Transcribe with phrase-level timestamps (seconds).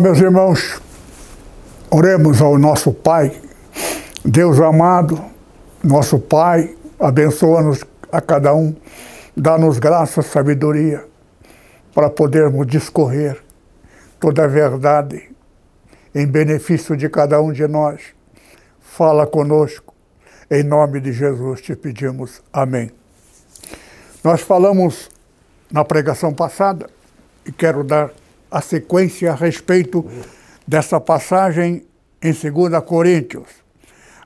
[0.00, 0.80] Meus irmãos.
[1.90, 3.38] Oremos ao nosso Pai,
[4.24, 5.22] Deus amado,
[5.84, 8.74] nosso Pai, abençoa-nos a cada um,
[9.36, 11.04] dá-nos graça, sabedoria,
[11.94, 13.42] para podermos discorrer
[14.18, 15.30] toda a verdade
[16.14, 18.00] em benefício de cada um de nós.
[18.80, 19.92] Fala conosco,
[20.50, 22.40] em nome de Jesus te pedimos.
[22.50, 22.90] Amém.
[24.24, 25.10] Nós falamos
[25.70, 26.88] na pregação passada
[27.44, 28.10] e quero dar
[28.50, 30.04] a sequência a respeito
[30.66, 31.86] dessa passagem
[32.20, 33.48] em 2 Coríntios.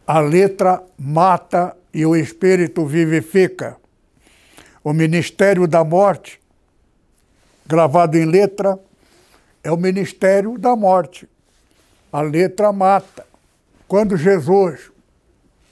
[0.06, 3.76] A letra mata e o espírito vivifica.
[4.82, 6.40] O ministério da morte,
[7.66, 8.78] gravado em letra,
[9.62, 11.28] é o ministério da morte.
[12.12, 13.26] A letra mata.
[13.88, 14.90] Quando Jesus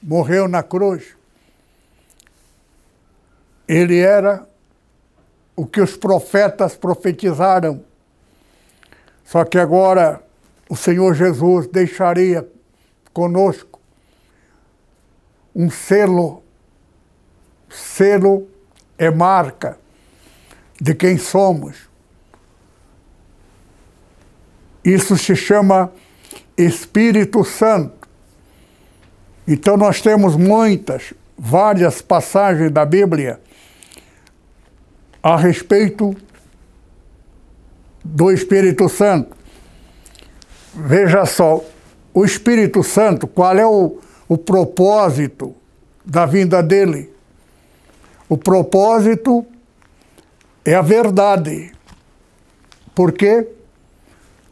[0.02, 1.14] morreu na cruz,
[3.68, 4.46] ele era
[5.54, 7.84] o que os profetas profetizaram
[9.32, 10.22] só que agora
[10.68, 12.46] o Senhor Jesus deixaria
[13.14, 13.80] conosco
[15.56, 16.42] um selo.
[17.70, 18.46] Selo
[18.98, 19.78] é marca
[20.78, 21.88] de quem somos.
[24.84, 25.90] Isso se chama
[26.54, 28.06] Espírito Santo.
[29.48, 33.40] Então nós temos muitas, várias passagens da Bíblia
[35.22, 36.14] a respeito
[38.04, 39.36] do Espírito Santo.
[40.74, 41.62] Veja só,
[42.14, 45.54] o Espírito Santo, qual é o, o propósito
[46.04, 47.12] da vinda dele?
[48.28, 49.46] O propósito
[50.64, 51.72] é a verdade.
[52.94, 53.48] Por quê?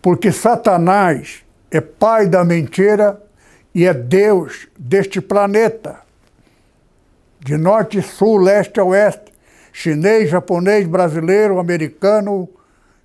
[0.03, 3.21] Porque Satanás é pai da mentira
[3.75, 6.01] e é Deus deste planeta.
[7.39, 9.33] De norte, sul, leste a oeste,
[9.73, 12.49] chinês, japonês, brasileiro, americano,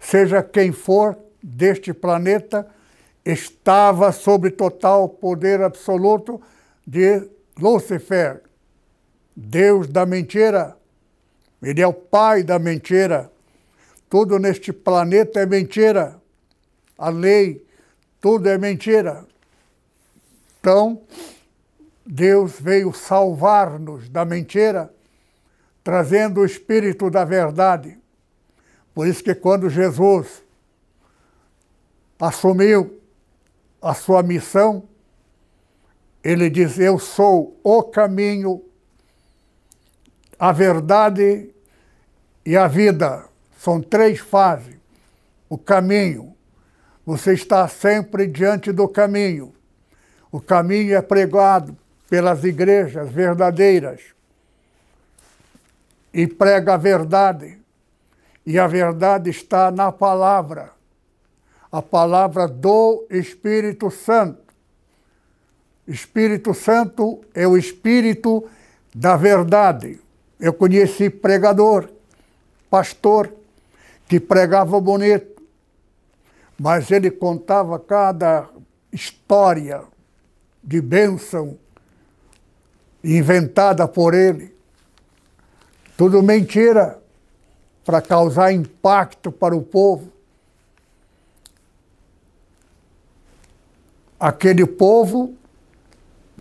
[0.05, 2.67] seja quem for deste planeta,
[3.25, 6.39] estava sob total poder absoluto
[6.85, 7.27] de
[7.59, 8.43] Lúcifer,
[9.35, 10.77] Deus da mentira.
[11.61, 13.31] Ele é o pai da mentira.
[14.07, 16.21] Tudo neste planeta é mentira.
[16.97, 17.65] A lei,
[18.21, 19.25] tudo é mentira.
[20.59, 21.01] Então,
[22.05, 24.93] Deus veio salvar-nos da mentira,
[25.83, 27.97] trazendo o espírito da verdade.
[28.95, 30.41] Por isso que quando Jesus
[32.17, 32.97] assumiu
[33.81, 34.87] a sua missão,
[36.23, 38.63] ele diz: Eu sou o caminho,
[40.39, 41.53] a verdade
[42.45, 43.25] e a vida.
[43.59, 44.77] São três fases.
[45.49, 46.33] O caminho.
[47.05, 49.53] Você está sempre diante do caminho.
[50.31, 51.77] O caminho é pregado
[52.09, 54.01] pelas igrejas verdadeiras
[56.13, 57.59] e prega a verdade.
[58.45, 60.71] E a verdade está na palavra,
[61.71, 64.53] a palavra do Espírito Santo.
[65.87, 68.47] Espírito Santo é o Espírito
[68.93, 69.99] da verdade.
[70.39, 71.89] Eu conheci pregador,
[72.69, 73.33] pastor,
[74.07, 75.41] que pregava bonito,
[76.59, 78.47] mas ele contava cada
[78.91, 79.83] história
[80.63, 81.57] de bênção
[83.03, 84.55] inventada por ele.
[85.97, 87.01] Tudo mentira
[87.85, 90.11] para causar impacto para o povo.
[94.19, 95.35] Aquele povo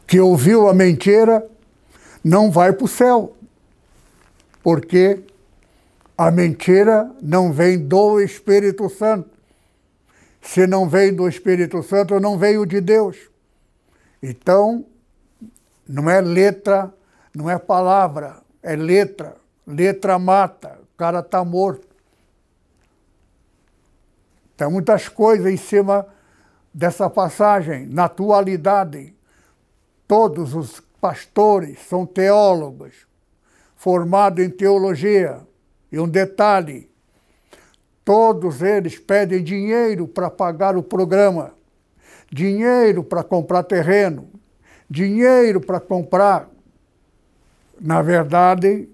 [0.07, 1.47] que ouviu a mentira
[2.25, 3.37] não vai para o céu,
[4.63, 5.23] porque
[6.17, 9.29] a mentira não vem do Espírito Santo.
[10.41, 13.17] Se não vem do Espírito Santo, não veio de Deus.
[14.23, 14.87] Então,
[15.87, 16.93] não é letra,
[17.35, 19.37] não é palavra, é letra.
[19.67, 21.89] Letra mata, o cara está morto.
[24.57, 26.07] Tem muitas coisas em cima
[26.73, 27.85] dessa passagem.
[27.87, 29.13] Na atualidade,
[30.07, 33.09] todos os pastores são teólogos,
[33.75, 35.41] formados em teologia.
[35.91, 36.89] E um detalhe:
[38.05, 41.53] todos eles pedem dinheiro para pagar o programa,
[42.31, 44.31] dinheiro para comprar terreno,
[44.89, 46.49] dinheiro para comprar.
[47.81, 48.89] Na verdade,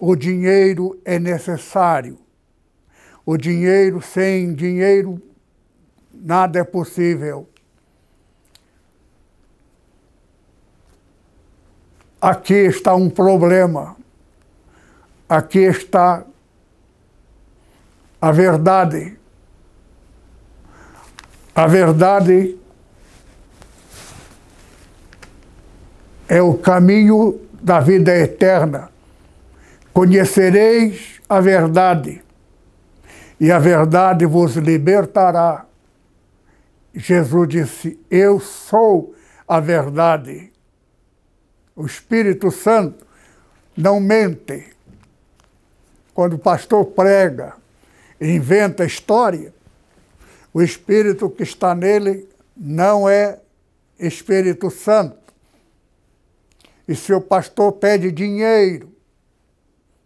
[0.00, 2.18] o dinheiro é necessário,
[3.24, 5.20] o dinheiro, sem dinheiro,
[6.12, 7.46] nada é possível.
[12.20, 13.96] Aqui está um problema.
[15.28, 16.24] Aqui está
[18.20, 19.18] a verdade.
[21.54, 22.58] A verdade
[26.28, 28.90] é o caminho da vida eterna.
[29.92, 32.22] Conhecereis a verdade,
[33.40, 35.66] e a verdade vos libertará.
[36.94, 39.14] Jesus disse: Eu sou
[39.48, 40.52] a verdade.
[41.74, 43.04] O Espírito Santo
[43.76, 44.66] não mente.
[46.14, 47.54] Quando o pastor prega,
[48.20, 49.52] inventa história,
[50.52, 53.40] o Espírito que está nele não é
[53.98, 55.18] Espírito Santo.
[56.86, 58.99] E se o pastor pede dinheiro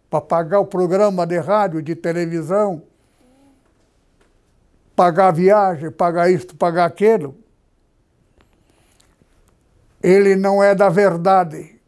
[0.09, 2.83] para pagar o programa de rádio, de televisão,
[4.95, 7.35] pagar a viagem, pagar isto, pagar aquilo,
[10.01, 11.79] ele não é da verdade.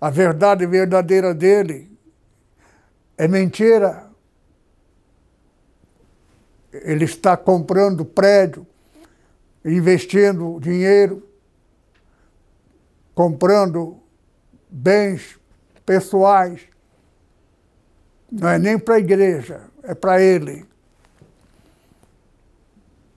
[0.00, 1.96] A verdade verdadeira dele
[3.16, 4.10] é mentira.
[6.72, 8.66] Ele está comprando prédio,
[9.62, 11.28] investindo dinheiro,
[13.14, 14.00] comprando
[14.70, 15.38] bens
[15.84, 16.71] pessoais.
[18.32, 20.64] Não é nem para a igreja, é para ele.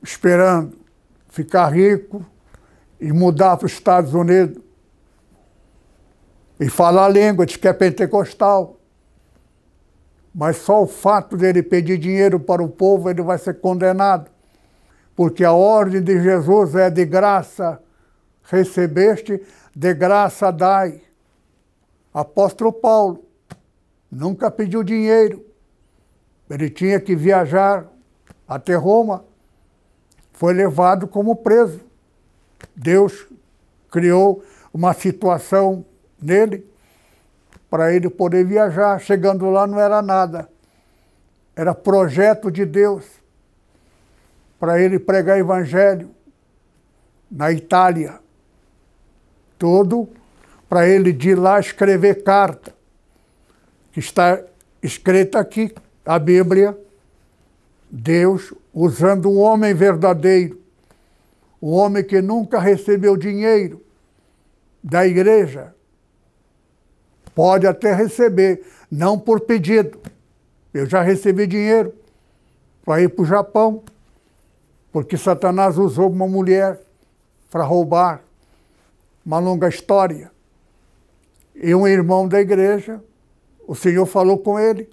[0.03, 0.77] Esperando
[1.29, 2.25] ficar rico
[2.99, 4.61] e mudar para os Estados Unidos
[6.59, 8.77] e falar a língua, diz que é pentecostal.
[10.33, 14.29] Mas só o fato dele pedir dinheiro para o povo, ele vai ser condenado.
[15.15, 17.79] Porque a ordem de Jesus é de graça
[18.43, 19.41] recebeste,
[19.73, 21.01] de graça dai.
[22.13, 23.24] Apóstolo Paulo
[24.15, 25.45] nunca pediu dinheiro.
[26.49, 27.85] Ele tinha que viajar
[28.47, 29.25] até Roma.
[30.31, 31.81] Foi levado como preso.
[32.75, 33.27] Deus
[33.91, 35.85] criou uma situação
[36.21, 36.65] nele
[37.69, 38.99] para ele poder viajar.
[38.99, 40.49] Chegando lá não era nada.
[41.55, 43.05] Era projeto de Deus
[44.59, 46.09] para ele pregar evangelho
[47.29, 48.19] na Itália.
[49.57, 50.07] Todo
[50.67, 52.74] para ele de lá escrever carta,
[53.95, 54.43] que está
[54.83, 55.73] escrita aqui,
[56.05, 56.77] a Bíblia,
[57.89, 60.59] Deus usando um homem verdadeiro,
[61.61, 63.81] um homem que nunca recebeu dinheiro
[64.83, 65.73] da igreja,
[67.33, 69.97] pode até receber, não por pedido.
[70.73, 71.93] Eu já recebi dinheiro
[72.83, 73.81] para ir para o Japão,
[74.91, 76.81] porque Satanás usou uma mulher
[77.49, 78.21] para roubar.
[79.25, 80.29] Uma longa história.
[81.55, 83.01] E um irmão da igreja,
[83.67, 84.89] o Senhor falou com ele,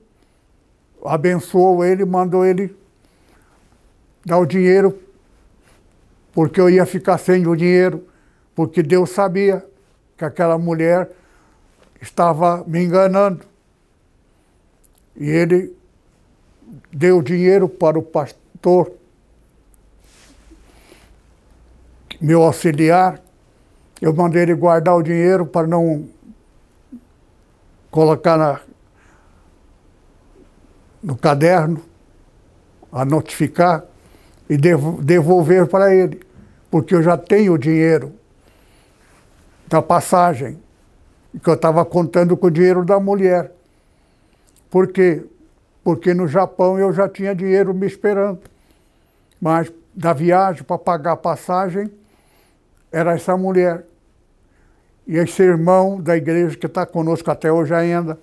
[1.04, 2.74] abençoou ele, mandou ele
[4.24, 4.98] dar o dinheiro,
[6.32, 8.06] porque eu ia ficar sem o dinheiro,
[8.54, 9.64] porque Deus sabia
[10.16, 11.10] que aquela mulher
[12.00, 13.44] estava me enganando.
[15.16, 15.76] E ele
[16.90, 18.92] deu dinheiro para o pastor,
[22.20, 23.20] meu auxiliar.
[24.00, 26.08] Eu mandei ele guardar o dinheiro para não
[27.92, 28.60] colocar na,
[31.02, 31.82] no caderno,
[32.90, 33.84] a notificar
[34.48, 36.20] e devolver para ele,
[36.70, 38.12] porque eu já tenho o dinheiro
[39.68, 40.58] da passagem
[41.42, 43.52] que eu estava contando com o dinheiro da mulher.
[44.70, 45.24] Por quê?
[45.84, 48.40] Porque no Japão eu já tinha dinheiro me esperando.
[49.40, 51.90] Mas da viagem para pagar a passagem
[52.90, 53.84] era essa mulher.
[55.06, 58.18] E esse irmão da igreja que está conosco até hoje ainda.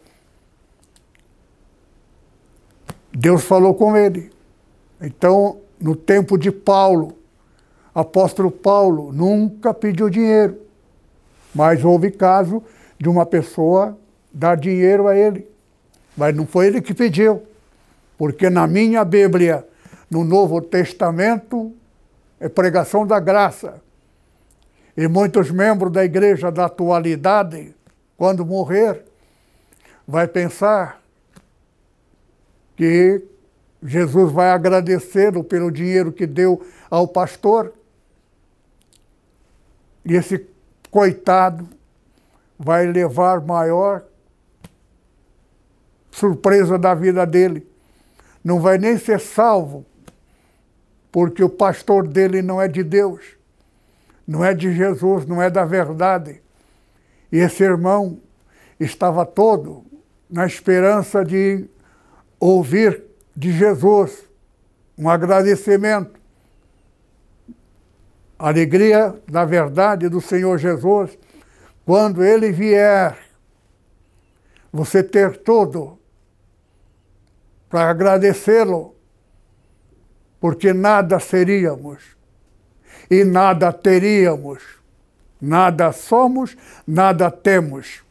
[3.11, 4.31] Deus falou com ele.
[5.01, 7.17] Então, no tempo de Paulo,
[7.93, 10.57] apóstolo Paulo nunca pediu dinheiro,
[11.53, 12.63] mas houve caso
[12.97, 13.97] de uma pessoa
[14.31, 15.47] dar dinheiro a ele.
[16.15, 17.43] Mas não foi ele que pediu,
[18.17, 19.65] porque na minha Bíblia,
[20.09, 21.73] no Novo Testamento,
[22.39, 23.81] é pregação da graça.
[24.99, 27.73] E muitos membros da igreja da atualidade,
[28.17, 29.05] quando morrer,
[30.05, 31.01] vai pensar
[32.75, 33.23] que
[33.81, 37.71] Jesus vai agradecê-lo pelo dinheiro que deu ao pastor.
[40.03, 40.45] E esse
[40.91, 41.65] coitado
[42.59, 44.03] vai levar maior
[46.11, 47.65] surpresa da vida dele.
[48.43, 49.85] Não vai nem ser salvo,
[51.09, 53.38] porque o pastor dele não é de Deus,
[54.29, 56.39] não é de Jesus, não é da verdade.
[57.31, 58.21] E esse irmão
[58.79, 59.83] estava todo
[60.29, 61.67] na esperança de
[62.39, 63.05] ouvir
[63.35, 64.23] de Jesus,
[64.95, 66.19] um agradecimento.
[68.37, 71.17] Alegria da verdade do Senhor Jesus,
[71.83, 73.17] quando Ele vier,
[74.71, 75.97] você ter tudo
[77.67, 78.95] para agradecê-lo,
[80.39, 82.18] porque nada seríamos
[83.09, 84.61] e nada teríamos,
[85.41, 88.03] nada somos, nada temos,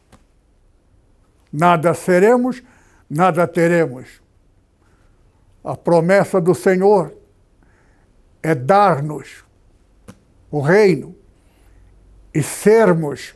[1.51, 2.61] nada seremos,
[3.09, 4.21] nada teremos.
[5.63, 7.13] A promessa do Senhor
[8.41, 9.43] é dar-nos
[10.51, 11.15] o reino
[12.33, 13.35] e sermos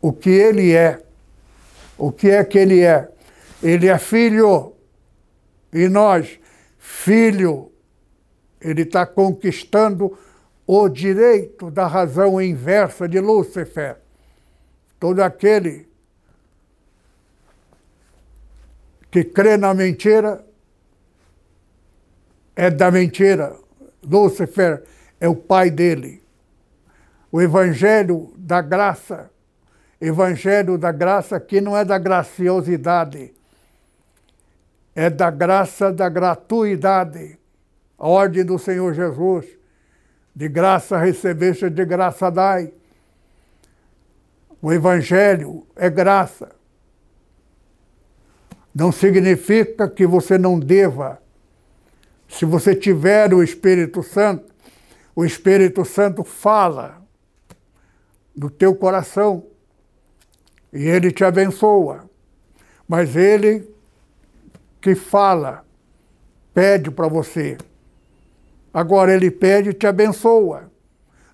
[0.00, 1.02] o que Ele é.
[1.96, 3.08] O que é que Ele é?
[3.62, 4.74] Ele é filho
[5.72, 6.38] e nós,
[6.78, 7.72] filho,
[8.60, 10.16] Ele está conquistando
[10.66, 13.98] o direito da razão inversa de Lúcifer.
[14.98, 15.86] Todo aquele
[19.10, 20.44] que crê na mentira
[22.56, 23.56] é da mentira.
[24.02, 24.82] Lúcifer
[25.20, 26.22] é o pai dele.
[27.30, 29.30] O evangelho da graça,
[30.00, 33.34] evangelho da graça que não é da graciosidade,
[34.94, 37.38] é da graça da gratuidade.
[37.98, 39.46] A ordem do Senhor Jesus,
[40.34, 42.72] de graça recebeste, de graça dai.
[44.60, 46.50] O evangelho é graça.
[48.74, 51.22] Não significa que você não deva.
[52.28, 54.52] Se você tiver o Espírito Santo,
[55.14, 57.00] o Espírito Santo fala
[58.34, 59.46] do teu coração
[60.72, 62.10] e ele te abençoa.
[62.88, 63.72] Mas ele
[64.80, 65.64] que fala,
[66.52, 67.56] pede para você.
[68.74, 70.68] Agora ele pede e te abençoa.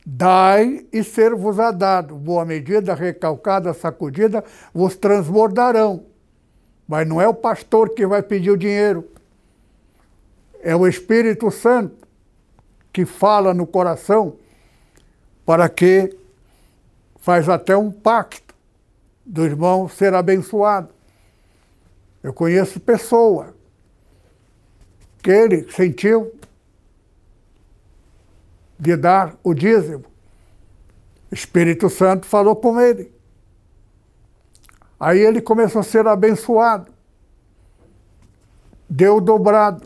[0.04, 2.14] Dai e ser-vos-á dado.
[2.14, 4.44] Boa medida, recalcada, sacudida,
[4.74, 6.04] vos transbordarão.
[6.86, 9.08] Mas não é o pastor que vai pedir o dinheiro.
[10.62, 12.06] É o Espírito Santo
[12.92, 14.36] que fala no coração
[15.46, 16.14] para que
[17.20, 18.54] faz até um pacto
[19.24, 20.92] do irmão ser abençoado.
[22.22, 23.54] Eu conheço pessoa
[25.22, 26.32] que ele sentiu
[28.80, 30.06] de dar o dízimo.
[31.30, 33.12] Espírito Santo falou com ele.
[34.98, 36.90] Aí ele começou a ser abençoado.
[38.88, 39.84] Deu dobrado.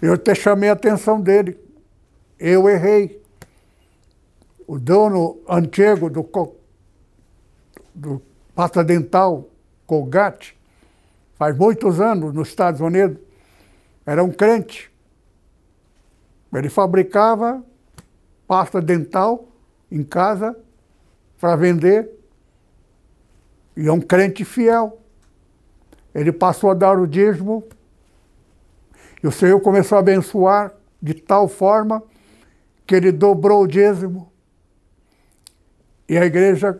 [0.00, 1.56] Eu até chamei a atenção dele.
[2.38, 3.22] Eu errei.
[4.66, 6.28] O dono antigo do,
[7.94, 8.22] do
[8.54, 9.48] pasta dental,
[9.86, 10.58] Colgate,
[11.36, 13.18] faz muitos anos nos Estados Unidos,
[14.06, 14.91] era um crente.
[16.52, 17.62] Ele fabricava
[18.46, 19.48] pasta dental
[19.90, 20.56] em casa
[21.40, 22.10] para vender
[23.76, 25.00] e é um crente fiel.
[26.14, 27.64] Ele passou a dar o dízimo
[29.22, 32.02] e o Senhor começou a abençoar de tal forma
[32.86, 34.30] que ele dobrou o dízimo.
[36.08, 36.78] E a igreja,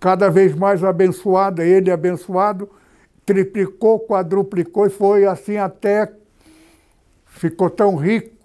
[0.00, 2.68] cada vez mais abençoada, ele abençoado,
[3.24, 6.12] triplicou, quadruplicou e foi assim até
[7.38, 8.36] ficou tão rico,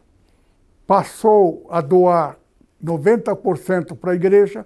[0.86, 2.38] passou a doar
[2.84, 4.66] 90% para a igreja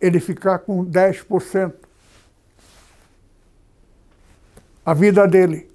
[0.00, 1.72] ele ficar com 10%.
[4.84, 5.68] A vida dele.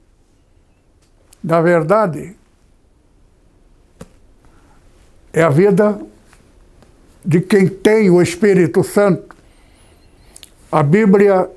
[1.43, 2.35] Na verdade,
[5.31, 6.01] é a vida
[7.23, 9.35] de quem tem o Espírito Santo.
[10.71, 11.49] A Bíblia,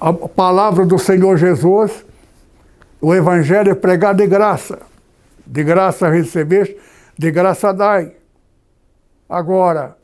[0.00, 2.04] a palavra do Senhor Jesus,
[3.00, 4.80] o Evangelho é pregado de graça.
[5.46, 6.76] De graça recebeste,
[7.18, 8.14] de graça dai.
[9.28, 9.96] Agora,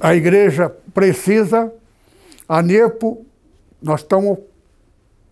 [0.00, 1.72] a igreja precisa,
[2.48, 3.24] a NEPO,
[3.80, 4.38] nós estamos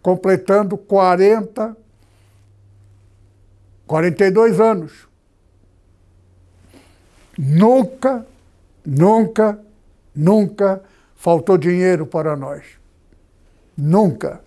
[0.02, 1.76] completando 40,
[3.86, 5.08] 42 anos.
[7.38, 8.26] Nunca,
[8.84, 9.58] nunca,
[10.14, 10.82] nunca
[11.16, 12.64] faltou dinheiro para nós.
[13.76, 14.40] Nunca.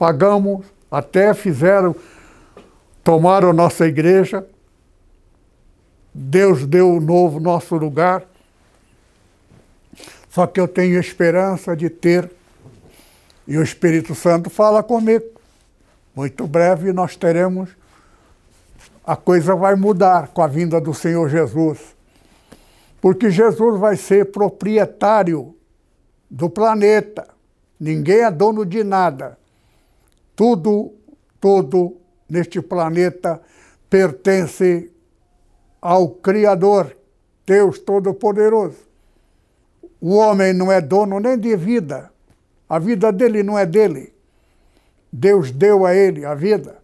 [0.00, 1.94] Pagamos, até fizeram,
[3.04, 4.46] tomaram nossa igreja.
[6.14, 8.24] Deus deu o novo nosso lugar.
[10.30, 12.30] Só que eu tenho esperança de ter,
[13.46, 15.26] e o Espírito Santo fala comigo.
[16.16, 17.68] Muito breve nós teremos,
[19.04, 21.78] a coisa vai mudar com a vinda do Senhor Jesus.
[23.02, 25.54] Porque Jesus vai ser proprietário
[26.30, 27.28] do planeta.
[27.78, 29.38] Ninguém é dono de nada.
[30.40, 30.94] Tudo,
[31.38, 33.42] tudo neste planeta
[33.90, 34.90] pertence
[35.82, 36.96] ao Criador,
[37.44, 38.78] Deus Todo-Poderoso.
[40.00, 42.10] O homem não é dono nem de vida.
[42.66, 44.14] A vida dele não é dele.
[45.12, 46.78] Deus deu a ele a vida.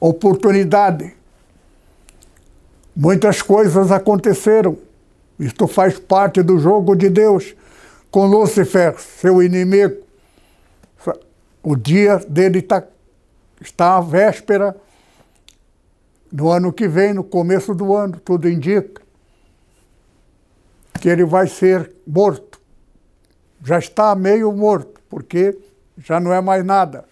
[0.00, 1.14] Oportunidade.
[2.96, 4.87] Muitas coisas aconteceram.
[5.38, 7.54] Isto faz parte do jogo de Deus
[8.10, 10.02] com Lúcifer, seu inimigo.
[11.62, 12.82] O dia dele tá,
[13.60, 14.76] está à véspera
[16.30, 19.02] no ano que vem, no começo do ano, tudo indica
[21.00, 22.60] que ele vai ser morto.
[23.64, 25.56] Já está meio morto, porque
[25.96, 27.04] já não é mais nada.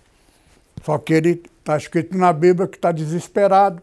[0.82, 3.82] Só que ele está escrito na Bíblia que está desesperado,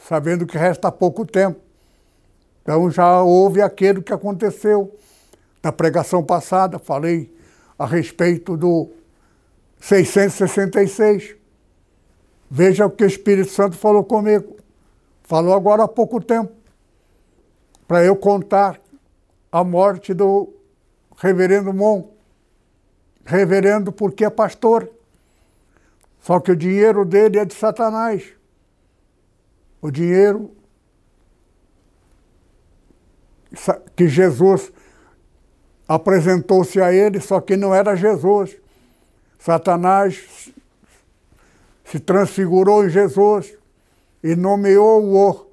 [0.00, 1.63] sabendo que resta pouco tempo.
[2.64, 4.96] Então já houve aquilo que aconteceu
[5.62, 7.30] na pregação passada, falei
[7.78, 8.90] a respeito do
[9.78, 11.36] 666.
[12.50, 14.56] Veja o que o Espírito Santo falou comigo.
[15.24, 16.52] Falou agora há pouco tempo,
[17.86, 18.80] para eu contar
[19.52, 20.50] a morte do
[21.18, 22.08] reverendo Mon.
[23.26, 24.88] Reverendo porque é pastor.
[26.20, 28.24] Só que o dinheiro dele é de Satanás.
[29.82, 30.50] O dinheiro
[33.96, 34.72] que Jesus
[35.86, 38.56] apresentou-se a ele, só que não era Jesus.
[39.38, 40.50] Satanás
[41.84, 43.54] se transfigurou em Jesus
[44.22, 45.46] e nomeou-o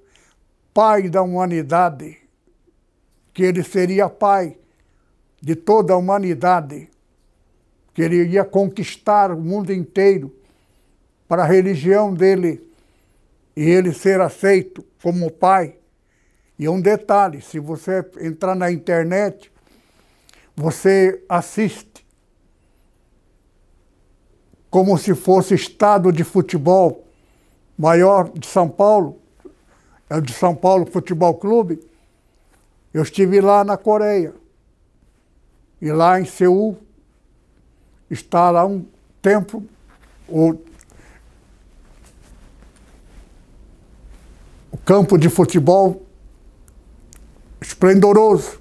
[0.73, 2.17] pai da humanidade,
[3.33, 4.57] que ele seria pai
[5.41, 6.89] de toda a humanidade,
[7.93, 10.33] que ele ia conquistar o mundo inteiro
[11.27, 12.65] para a religião dele
[13.55, 15.75] e ele ser aceito como pai.
[16.61, 19.51] E um detalhe, se você entrar na internet,
[20.55, 22.05] você assiste
[24.69, 27.03] como se fosse estado de futebol
[27.75, 29.19] maior de São Paulo,
[30.07, 31.81] é o de São Paulo Futebol Clube.
[32.93, 34.35] Eu estive lá na Coreia.
[35.81, 36.77] E lá em Seul
[38.07, 38.85] está lá um
[39.19, 39.67] templo,
[40.29, 40.51] o,
[44.71, 46.05] o campo de futebol
[47.61, 48.59] esplendoroso.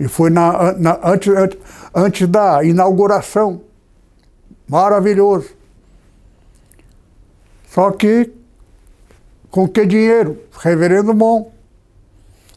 [0.00, 1.58] E foi na, na, antes, antes,
[1.94, 3.60] antes da inauguração.
[4.66, 5.50] Maravilhoso.
[7.68, 8.32] Só que
[9.50, 10.42] com que dinheiro?
[10.58, 11.50] Reverendo Mon.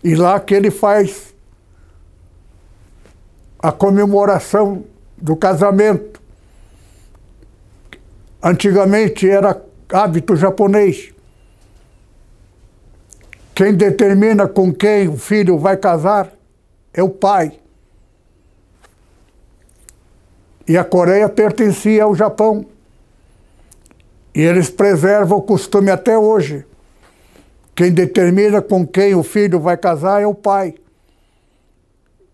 [0.03, 1.33] E lá que ele faz
[3.59, 4.83] a comemoração
[5.17, 6.19] do casamento.
[8.41, 11.13] Antigamente era hábito japonês.
[13.53, 16.31] Quem determina com quem o filho vai casar
[16.93, 17.59] é o pai.
[20.67, 22.65] E a Coreia pertencia ao Japão.
[24.33, 26.65] E eles preservam o costume até hoje.
[27.75, 30.75] Quem determina com quem o filho vai casar é o pai.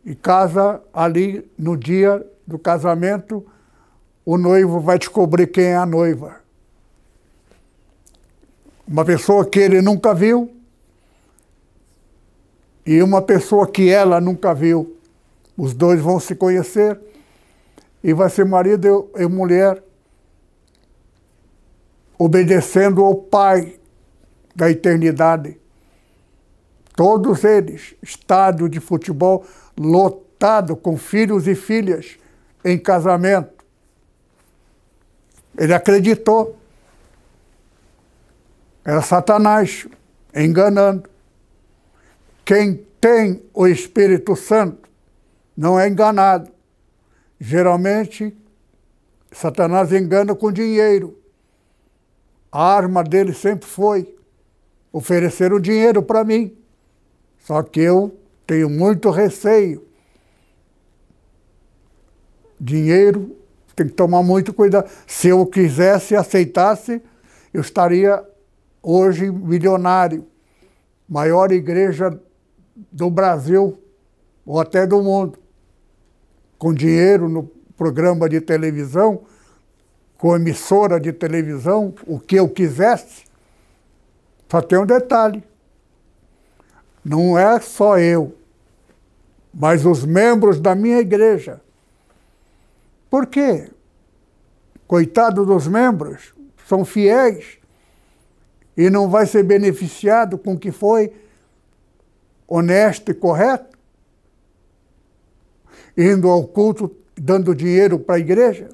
[0.06, 3.46] E casa ali no dia do casamento,
[4.24, 6.36] o noivo vai descobrir quem é a noiva.
[8.88, 10.57] Uma pessoa que ele nunca viu
[12.88, 14.96] e uma pessoa que ela nunca viu.
[15.58, 16.98] Os dois vão se conhecer
[18.02, 19.84] e vai ser marido e mulher
[22.18, 23.78] obedecendo ao Pai
[24.56, 25.60] da eternidade.
[26.96, 29.46] Todos eles, estádio de futebol
[29.78, 32.18] lotado com filhos e filhas
[32.64, 33.66] em casamento.
[35.58, 36.58] Ele acreditou.
[38.86, 39.86] Era Satanás
[40.34, 41.17] enganando.
[42.48, 44.90] Quem tem o Espírito Santo
[45.56, 46.50] não é enganado.
[47.38, 48.34] Geralmente,
[49.30, 51.20] Satanás engana com dinheiro.
[52.50, 54.16] A arma dele sempre foi
[54.94, 56.58] oferecer o dinheiro para mim.
[57.40, 59.86] Só que eu tenho muito receio.
[62.58, 63.36] Dinheiro
[63.76, 64.90] tem que tomar muito cuidado.
[65.06, 67.02] Se eu quisesse e aceitasse,
[67.54, 68.26] eu estaria
[68.82, 70.26] hoje milionário.
[71.10, 72.18] Maior igreja
[72.92, 73.78] do Brasil
[74.46, 75.38] ou até do mundo,
[76.58, 77.44] com dinheiro no
[77.76, 79.22] programa de televisão,
[80.18, 83.26] com emissora de televisão, o que eu quisesse.
[84.50, 85.44] Só tem um detalhe:
[87.04, 88.36] não é só eu,
[89.54, 91.62] mas os membros da minha igreja.
[93.10, 93.70] Por quê?
[94.88, 96.34] Coitado dos membros,
[96.68, 97.58] são fiéis
[98.76, 101.14] e não vai ser beneficiado com o que foi
[102.48, 103.78] honesto e correto,
[105.98, 108.70] indo ao culto, dando dinheiro para a igreja,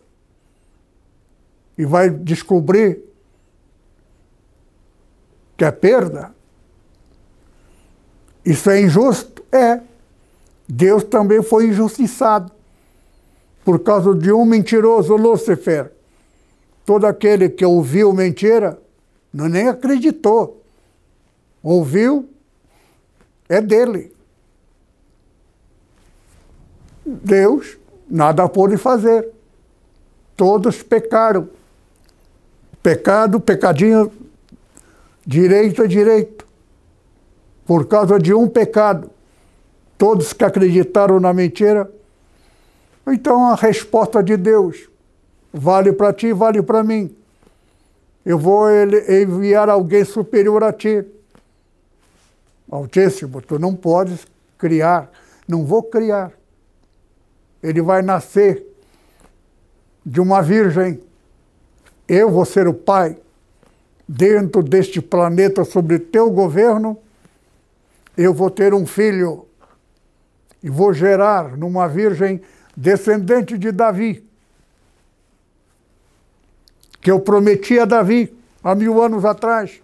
[1.77, 2.99] e vai descobrir
[5.57, 6.33] que é perda.
[8.45, 9.43] Isso é injusto?
[9.51, 9.81] É.
[10.67, 12.51] Deus também foi injustiçado
[13.63, 15.91] por causa de um mentiroso, Lúcifer.
[16.85, 18.77] Todo aquele que ouviu mentira
[19.33, 20.61] não nem acreditou.
[21.61, 22.29] Ouviu,
[23.47, 24.13] é dele.
[27.05, 27.77] Deus
[28.09, 29.29] nada pôde fazer.
[30.35, 31.49] Todos pecaram.
[32.81, 34.11] Pecado, pecadinho,
[35.25, 36.45] direito é direito.
[37.65, 39.09] Por causa de um pecado.
[39.97, 41.89] Todos que acreditaram na mentira.
[43.07, 44.89] Então a resposta de Deus
[45.51, 47.15] vale para ti, vale para mim.
[48.25, 51.05] Eu vou enviar alguém superior a ti.
[52.73, 54.25] Altíssimo, tu não podes
[54.57, 55.11] criar.
[55.47, 56.31] Não vou criar.
[57.61, 58.65] Ele vai nascer
[60.03, 60.99] de uma virgem.
[62.07, 63.15] Eu vou ser o pai
[64.09, 66.97] dentro deste planeta sobre teu governo.
[68.17, 69.45] Eu vou ter um filho
[70.63, 72.41] e vou gerar numa virgem
[72.75, 74.27] descendente de Davi,
[76.99, 79.82] que eu prometi a Davi há mil anos atrás.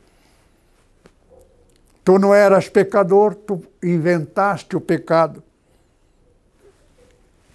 [2.10, 5.44] Tu não eras pecador, tu inventaste o pecado.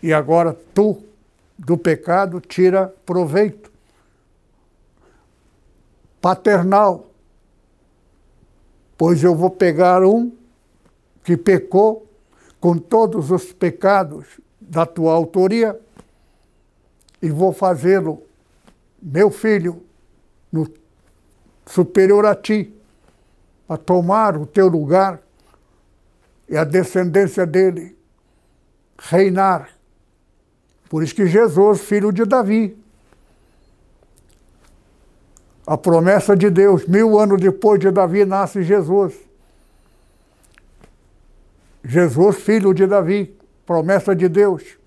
[0.01, 1.03] E agora tu,
[1.59, 3.73] do pecado, tira proveito
[6.21, 7.11] paternal.
[8.97, 10.31] Pois eu vou pegar um
[11.25, 12.09] que pecou
[12.61, 15.77] com todos os pecados da tua autoria
[17.21, 18.23] e vou fazê-lo
[19.03, 19.83] meu filho
[20.53, 20.73] no,
[21.67, 22.73] superior a ti
[23.69, 25.21] a tomar o teu lugar
[26.49, 27.97] e a descendência dele
[28.99, 29.71] reinar.
[30.89, 32.77] Por isso que Jesus, filho de Davi,
[35.67, 39.15] a promessa de Deus, mil anos depois de Davi, nasce Jesus.
[41.83, 44.79] Jesus, filho de Davi, promessa de Deus.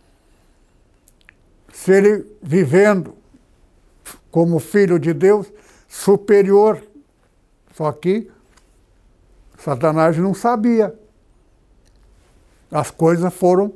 [1.74, 3.16] Se ele vivendo
[4.32, 5.52] como filho de Deus,
[5.88, 6.82] superior,
[7.74, 8.30] só que
[9.68, 10.98] Satanás não sabia.
[12.72, 13.74] As coisas foram,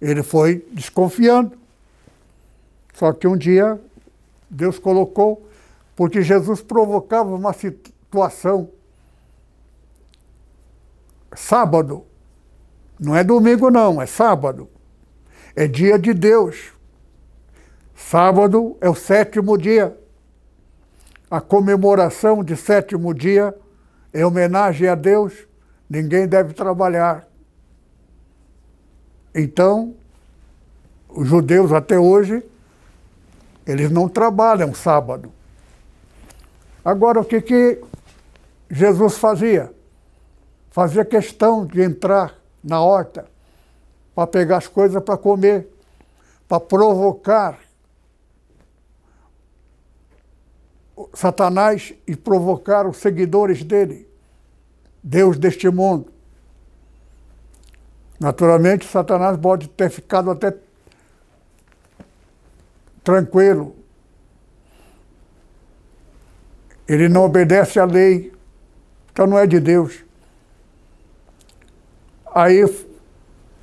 [0.00, 1.56] ele foi desconfiando.
[2.92, 3.80] Só que um dia
[4.50, 5.48] Deus colocou,
[5.94, 8.68] porque Jesus provocava uma situação.
[11.36, 12.04] Sábado,
[12.98, 14.68] não é domingo, não, é sábado.
[15.54, 16.72] É dia de Deus.
[17.94, 19.96] Sábado é o sétimo dia.
[21.30, 23.54] A comemoração de sétimo dia
[24.12, 25.34] em homenagem a Deus,
[25.88, 27.26] ninguém deve trabalhar.
[29.34, 29.94] Então,
[31.08, 32.42] os judeus até hoje,
[33.66, 35.32] eles não trabalham sábado.
[36.84, 37.82] Agora, o que, que
[38.70, 39.72] Jesus fazia?
[40.70, 43.26] Fazia questão de entrar na horta
[44.14, 45.68] para pegar as coisas para comer,
[46.48, 47.58] para provocar
[51.14, 54.08] Satanás e provocar os seguidores dele,
[55.02, 56.12] Deus deste mundo.
[58.18, 60.56] Naturalmente, Satanás pode ter ficado até
[63.04, 63.76] tranquilo.
[66.88, 68.32] Ele não obedece à lei,
[69.12, 70.04] então não é de Deus.
[72.34, 72.64] Aí,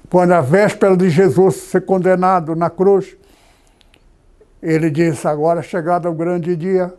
[0.10, 3.18] quando a véspera de Jesus ser condenado na cruz,
[4.62, 6.94] ele disse: Agora é chegado o grande dia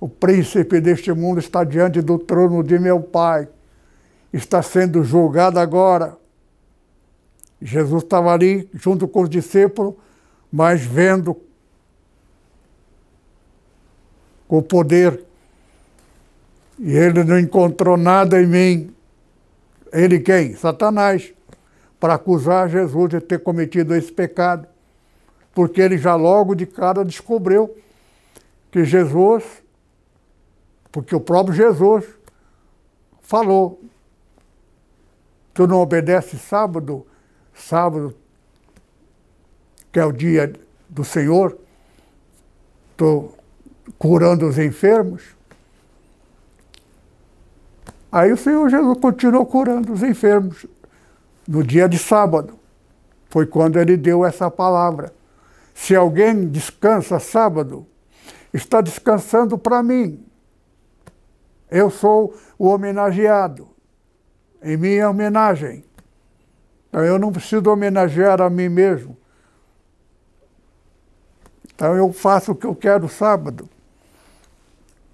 [0.00, 3.46] o príncipe deste mundo está diante do trono de meu Pai.
[4.32, 6.16] Está sendo julgado agora.
[7.60, 9.94] Jesus estava ali junto com os discípulos,
[10.50, 11.36] mas vendo
[14.48, 15.22] o poder.
[16.78, 18.94] E ele não encontrou nada em mim.
[19.92, 20.56] Ele quem?
[20.56, 21.34] Satanás.
[21.98, 24.66] Para acusar Jesus de ter cometido esse pecado.
[25.54, 27.76] Porque ele já logo de cara descobriu
[28.70, 29.59] que Jesus
[30.92, 32.04] porque o próprio Jesus
[33.20, 33.80] falou:
[35.54, 37.06] Tu não obedece sábado,
[37.54, 38.14] sábado,
[39.92, 40.52] que é o dia
[40.88, 41.56] do Senhor,
[42.92, 43.36] estou
[43.98, 45.22] curando os enfermos.
[48.12, 50.66] Aí o Senhor Jesus continuou curando os enfermos
[51.46, 52.58] no dia de sábado.
[53.28, 55.12] Foi quando ele deu essa palavra.
[55.72, 57.86] Se alguém descansa sábado,
[58.52, 60.24] está descansando para mim.
[61.70, 63.68] Eu sou o homenageado,
[64.62, 65.84] em minha homenagem.
[66.88, 69.16] Então eu não preciso homenagear a mim mesmo.
[71.72, 73.68] Então eu faço o que eu quero sábado.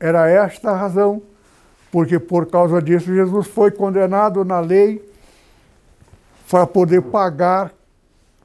[0.01, 1.23] Era esta a razão
[1.97, 5.03] porque por causa disso Jesus foi condenado na lei
[6.51, 7.73] para poder pagar.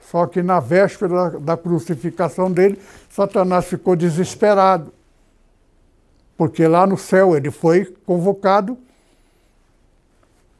[0.09, 4.93] Só que na véspera da, da crucificação dele, Satanás ficou desesperado.
[6.41, 8.75] Porque lá no céu ele foi convocado.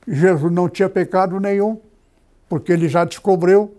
[0.07, 1.81] Jesus não tinha pecado nenhum,
[2.47, 3.75] porque ele já descobriu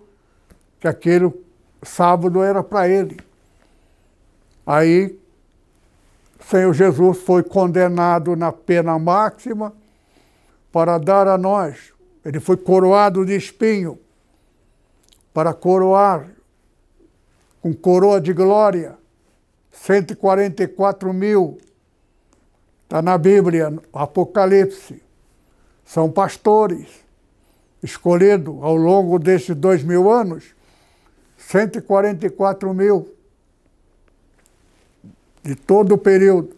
[0.81, 1.33] que aquele
[1.81, 3.21] sábado era para ele.
[4.67, 5.17] Aí
[6.41, 9.73] Senhor Jesus foi condenado na pena máxima
[10.73, 11.93] para dar a nós.
[12.25, 13.97] Ele foi coroado de espinho
[15.33, 16.29] para coroar
[17.61, 18.99] com coroa de glória
[19.71, 21.61] 144 mil.
[22.93, 25.03] Está na Bíblia, Apocalipse.
[25.83, 26.91] São pastores
[27.83, 30.55] escolhidos ao longo desses dois mil anos,
[31.39, 33.09] 144 mil
[35.43, 36.55] de todo o período.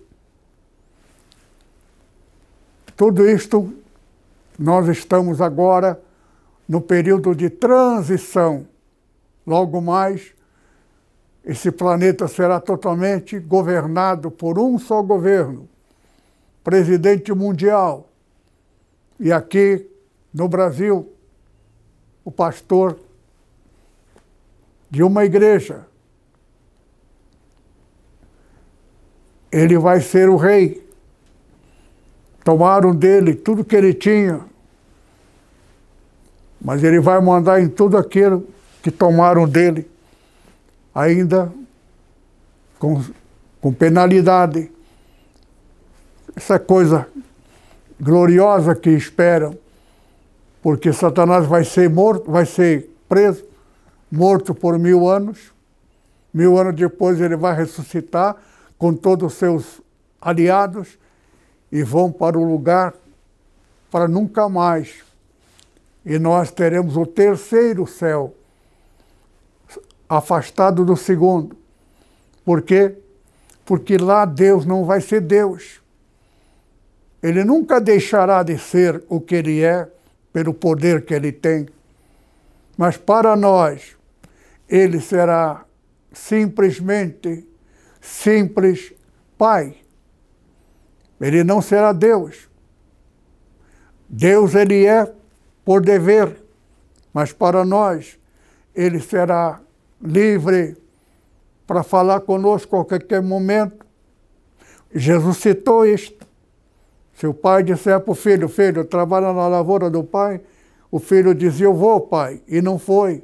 [2.96, 3.72] Tudo isto,
[4.58, 6.02] nós estamos agora
[6.68, 8.66] no período de transição.
[9.46, 10.34] Logo mais,
[11.44, 15.68] esse planeta será totalmente governado por um só governo,
[16.64, 18.11] presidente mundial.
[19.20, 19.87] E aqui
[20.33, 21.12] no Brasil,
[22.24, 22.98] o pastor
[24.90, 25.87] de uma igreja
[29.55, 30.85] ele vai ser o rei.
[32.42, 34.40] Tomaram dele tudo que ele tinha,
[36.61, 38.46] mas ele vai mandar em tudo aquilo
[38.83, 39.88] que tomaram dele,
[40.92, 41.50] ainda
[42.81, 43.03] com,
[43.61, 44.70] com penalidade.
[46.36, 47.06] Essa coisa
[48.00, 49.56] gloriosa que esperam,
[50.62, 53.44] porque Satanás vai ser morto, vai ser preso,
[54.10, 55.52] morto por mil anos.
[56.32, 58.36] Mil anos depois ele vai ressuscitar
[58.76, 59.80] com todos os seus
[60.20, 60.98] aliados
[61.70, 62.94] e vão para o lugar
[63.90, 65.04] para nunca mais.
[66.04, 68.34] E nós teremos o terceiro céu,
[70.08, 71.56] afastado do segundo.
[72.44, 72.96] Por quê?
[73.64, 75.83] Porque lá Deus não vai ser Deus.
[77.24, 79.88] Ele nunca deixará de ser o que ele é,
[80.30, 81.66] pelo poder que ele tem.
[82.76, 83.96] Mas para nós,
[84.68, 85.64] ele será
[86.12, 87.48] simplesmente
[87.98, 88.92] simples
[89.38, 89.74] pai.
[91.18, 92.46] Ele não será Deus.
[94.06, 95.10] Deus ele é
[95.64, 96.42] por dever,
[97.10, 98.18] mas para nós
[98.74, 99.62] ele será
[99.98, 100.76] livre
[101.66, 103.87] para falar conosco a qualquer momento.
[104.94, 106.23] Jesus citou isto.
[107.14, 110.40] Se o pai disser para o filho, filho, trabalha na lavoura do pai,
[110.90, 113.22] o filho dizia, eu vou, pai, e não foi.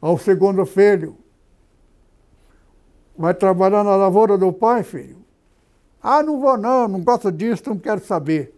[0.00, 1.16] Ao segundo filho,
[3.16, 5.18] Vai trabalhar na lavoura do pai, filho?
[6.02, 8.52] Ah, não vou não, não gosto disso, não quero saber.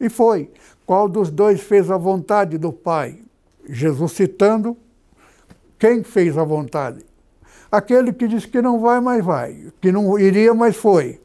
[0.00, 0.50] E foi.
[0.84, 3.22] Qual dos dois fez a vontade do pai?
[3.68, 4.76] Jesus citando
[5.78, 7.04] quem fez a vontade.
[7.70, 9.72] Aquele que disse que não vai, mas vai.
[9.80, 11.20] Que não iria, mas foi.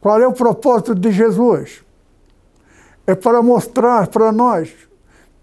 [0.00, 1.84] Qual é o propósito de Jesus?
[3.06, 4.72] É para mostrar para nós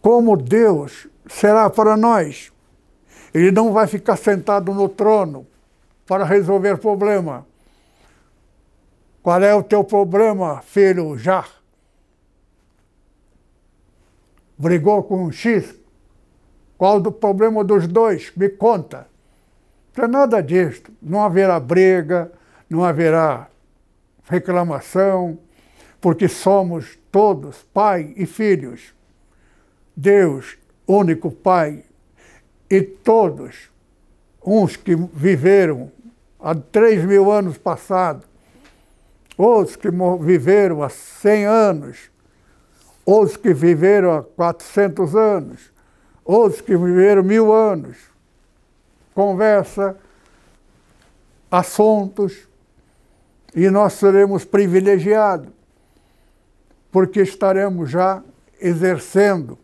[0.02, 2.52] como Deus será para nós.
[3.34, 5.46] Ele não vai ficar sentado no trono
[6.08, 7.46] para resolver problema.
[9.22, 11.46] Qual é o teu problema, filho já?
[14.58, 15.76] Brigou com um X?
[16.78, 18.32] Qual o problema dos dois?
[18.36, 19.08] Me conta.
[19.96, 20.84] Não é nada disso.
[21.02, 22.32] Não haverá briga,
[22.70, 23.48] não haverá
[24.28, 25.40] reclamação,
[26.00, 28.94] porque somos todos pai e filhos.
[29.96, 31.84] Deus, único Pai,
[32.70, 33.70] e todos,
[34.46, 35.92] uns que viveram
[36.40, 38.24] há 3 mil anos passados,
[39.38, 42.12] outros que viveram há 100 anos,
[43.06, 45.72] outros que viveram há 400 anos,
[46.24, 47.98] outros que viveram mil anos.
[49.16, 49.98] Conversa,
[51.50, 52.48] assuntos,
[53.56, 55.50] e nós seremos privilegiados,
[56.92, 58.24] porque estaremos já
[58.60, 59.58] exercendo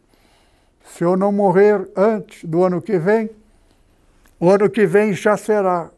[0.85, 3.29] se eu não morrer antes do ano que vem,
[4.39, 5.89] o ano que vem já será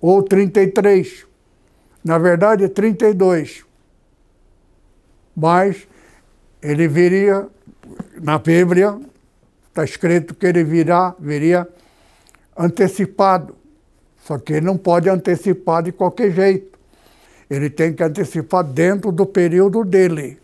[0.00, 1.26] ou 33.
[2.04, 3.64] Na verdade, 32.
[5.34, 5.88] Mas
[6.62, 7.48] ele viria,
[8.20, 9.00] na Bíblia,
[9.70, 11.66] Está escrito que ele virá, viria
[12.58, 13.54] antecipado.
[14.24, 16.78] Só que ele não pode antecipar de qualquer jeito.
[17.48, 20.38] Ele tem que antecipar dentro do período dele.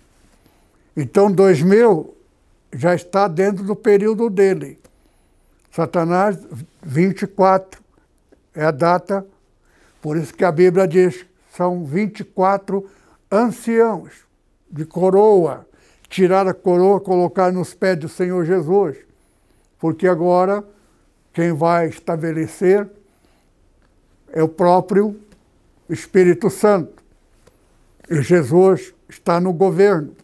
[0.96, 2.14] Então, 2000
[2.72, 4.78] já está dentro do período dele.
[5.76, 6.38] Satanás,
[6.82, 7.84] 24
[8.54, 9.26] é a data,
[10.00, 12.88] por isso que a Bíblia diz, são 24
[13.30, 14.10] anciãos
[14.70, 15.66] de coroa,
[16.08, 18.96] tirar a coroa, colocar nos pés do Senhor Jesus,
[19.78, 20.64] porque agora
[21.34, 22.88] quem vai estabelecer
[24.32, 25.20] é o próprio
[25.90, 27.04] Espírito Santo.
[28.08, 30.16] E Jesus está no governo,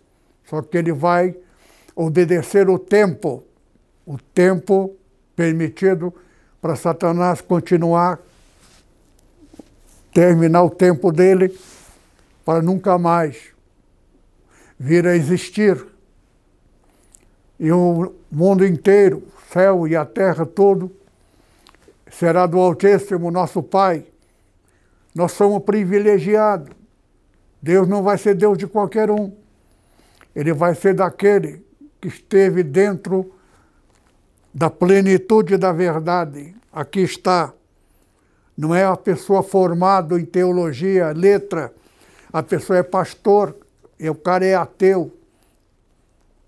[0.49, 1.37] só que ele vai
[1.95, 3.45] obedecer o tempo,
[4.07, 4.97] o tempo
[5.35, 6.15] permitido
[6.61, 8.21] para Satanás continuar,
[10.13, 11.59] terminar o tempo dele,
[12.45, 13.53] para nunca mais
[14.79, 15.85] vir a existir.
[17.59, 20.91] E o mundo inteiro, o céu e a terra todo,
[22.11, 24.05] será do Altíssimo nosso Pai.
[25.15, 26.75] Nós somos privilegiados.
[27.61, 29.33] Deus não vai ser Deus de qualquer um.
[30.35, 31.65] Ele vai ser daquele
[32.01, 33.33] que esteve dentro
[34.53, 36.55] da plenitude da verdade.
[36.73, 37.53] Aqui está.
[38.57, 41.73] Não é a pessoa formada em teologia, letra.
[42.33, 43.57] A pessoa é pastor
[43.99, 45.11] e o cara é ateu.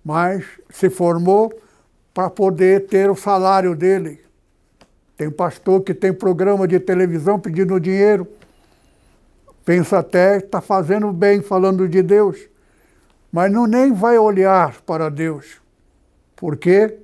[0.04, 1.52] Mas se formou
[2.12, 4.22] para poder ter o salário dele.
[5.16, 8.26] Tem pastor que tem programa de televisão pedindo dinheiro.
[9.64, 12.38] Pensa até está fazendo bem falando de Deus,
[13.32, 15.58] mas não nem vai olhar para Deus.
[16.36, 16.98] Por quê?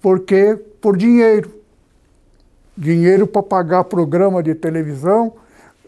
[0.00, 1.60] Porque por dinheiro.
[2.76, 5.34] Dinheiro para pagar programa de televisão,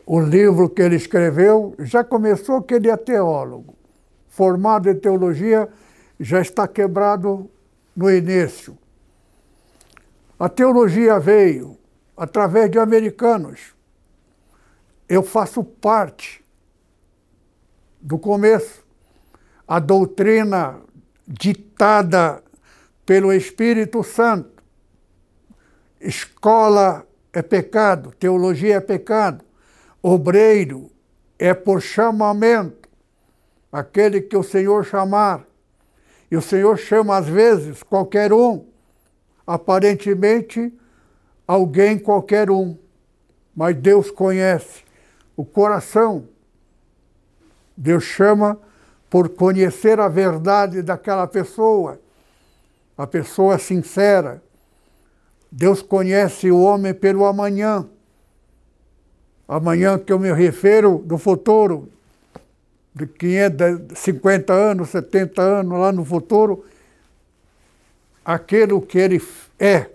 [0.05, 3.75] o livro que ele escreveu, já começou que ele é teólogo.
[4.29, 5.69] Formado em teologia,
[6.21, 7.49] já está quebrado
[7.97, 8.77] no início.
[10.39, 11.79] A teologia veio
[12.17, 13.75] através de americanos.
[15.09, 16.45] Eu faço parte
[18.01, 18.85] do começo.
[19.67, 20.81] A doutrina
[21.27, 22.43] ditada
[23.05, 24.63] pelo Espírito Santo.
[26.01, 29.45] Escola é pecado, teologia é pecado.
[30.03, 30.91] Obreiro
[31.39, 32.89] é por chamamento,
[33.71, 35.45] aquele que o Senhor chamar.
[36.31, 38.73] E o Senhor chama às vezes qualquer um
[39.47, 40.73] aparentemente
[41.47, 42.77] alguém qualquer um,
[43.55, 44.83] mas Deus conhece
[45.37, 46.29] o coração.
[47.77, 48.59] Deus chama
[49.11, 52.01] por conhecer a verdade daquela pessoa,
[53.03, 54.41] a pessoa sincera.
[55.51, 57.85] Deus conhece o homem pelo amanhã.
[59.49, 61.89] Amanhã que eu me refiro do futuro,
[62.95, 66.65] de 500, 50 anos, 70 anos lá no futuro,
[68.25, 69.21] aquilo que ele
[69.59, 69.91] é,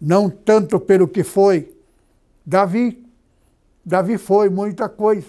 [0.00, 1.76] não tanto pelo que foi.
[2.46, 3.04] Davi,
[3.84, 5.26] Davi foi muita coisa.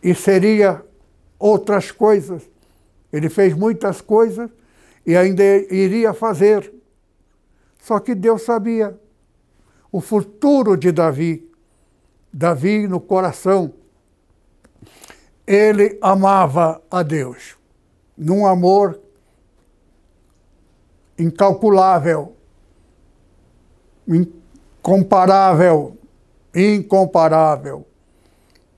[0.00, 0.80] E seria
[1.40, 2.53] outras coisas.
[3.14, 4.50] Ele fez muitas coisas
[5.06, 6.74] e ainda iria fazer.
[7.78, 8.98] Só que Deus sabia
[9.92, 11.48] o futuro de Davi.
[12.32, 13.72] Davi no coração.
[15.46, 17.56] Ele amava a Deus,
[18.18, 18.98] num amor
[21.16, 22.34] incalculável,
[24.08, 25.96] incomparável,
[26.52, 27.86] incomparável.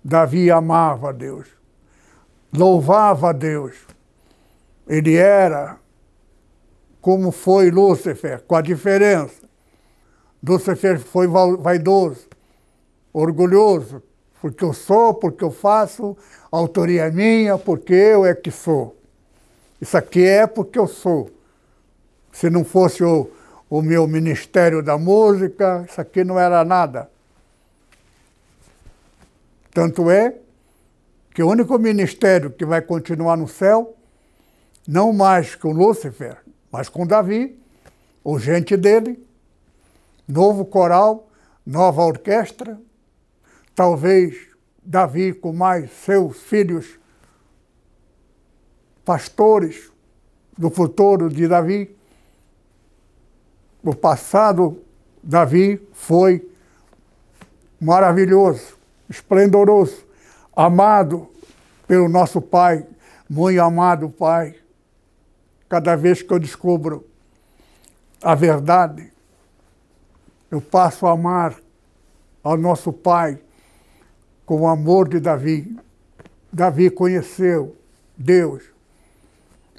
[0.05, 1.49] Davi amava a Deus,
[2.53, 3.86] louvava a Deus.
[4.87, 5.79] Ele era
[7.01, 9.43] como foi Lúcifer, com a diferença.
[10.43, 12.27] Lúcifer foi vaidoso,
[13.13, 14.03] orgulhoso,
[14.41, 16.17] porque eu sou, porque eu faço,
[16.53, 18.97] a autoria é minha, porque eu é que sou.
[19.81, 21.31] Isso aqui é porque eu sou.
[22.33, 23.31] Se não fosse o,
[23.69, 27.11] o meu Ministério da Música, isso aqui não era nada.
[29.73, 30.35] Tanto é
[31.35, 33.96] que o único ministério que vai continuar no céu,
[34.87, 36.39] não mais com Lúcifer,
[36.71, 37.59] mas com Davi,
[38.23, 39.25] o gente dele,
[40.27, 41.29] novo coral,
[41.65, 42.81] nova orquestra,
[43.75, 44.37] talvez
[44.83, 46.99] Davi com mais seus filhos
[49.05, 49.91] pastores
[50.57, 51.97] do futuro de Davi,
[53.83, 54.83] o passado
[55.23, 56.49] Davi foi
[57.81, 58.77] maravilhoso,
[59.09, 60.05] esplendoroso,
[60.55, 61.29] amado
[61.87, 62.87] pelo nosso Pai,
[63.29, 64.66] muito amado Pai.
[65.69, 67.07] Cada vez que eu descubro
[68.23, 69.13] a verdade,
[70.51, 71.57] eu passo a amar
[72.43, 73.39] ao nosso Pai
[74.45, 75.77] com o amor de Davi.
[76.53, 77.77] Davi conheceu
[78.17, 78.63] Deus.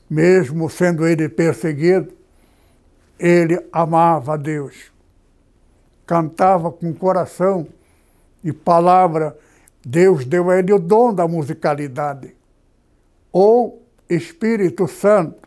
[0.09, 2.13] mesmo sendo ele perseguido,
[3.19, 4.91] ele amava Deus.
[6.05, 7.67] Cantava com coração
[8.43, 9.37] e palavra.
[9.85, 12.35] Deus deu a ele o dom da musicalidade.
[13.31, 15.46] Ou Espírito Santo.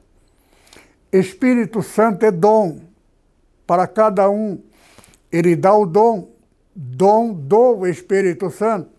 [1.12, 2.80] Espírito Santo é dom
[3.66, 4.60] para cada um.
[5.30, 6.28] Ele dá o dom,
[6.74, 8.90] dom do Espírito Santo.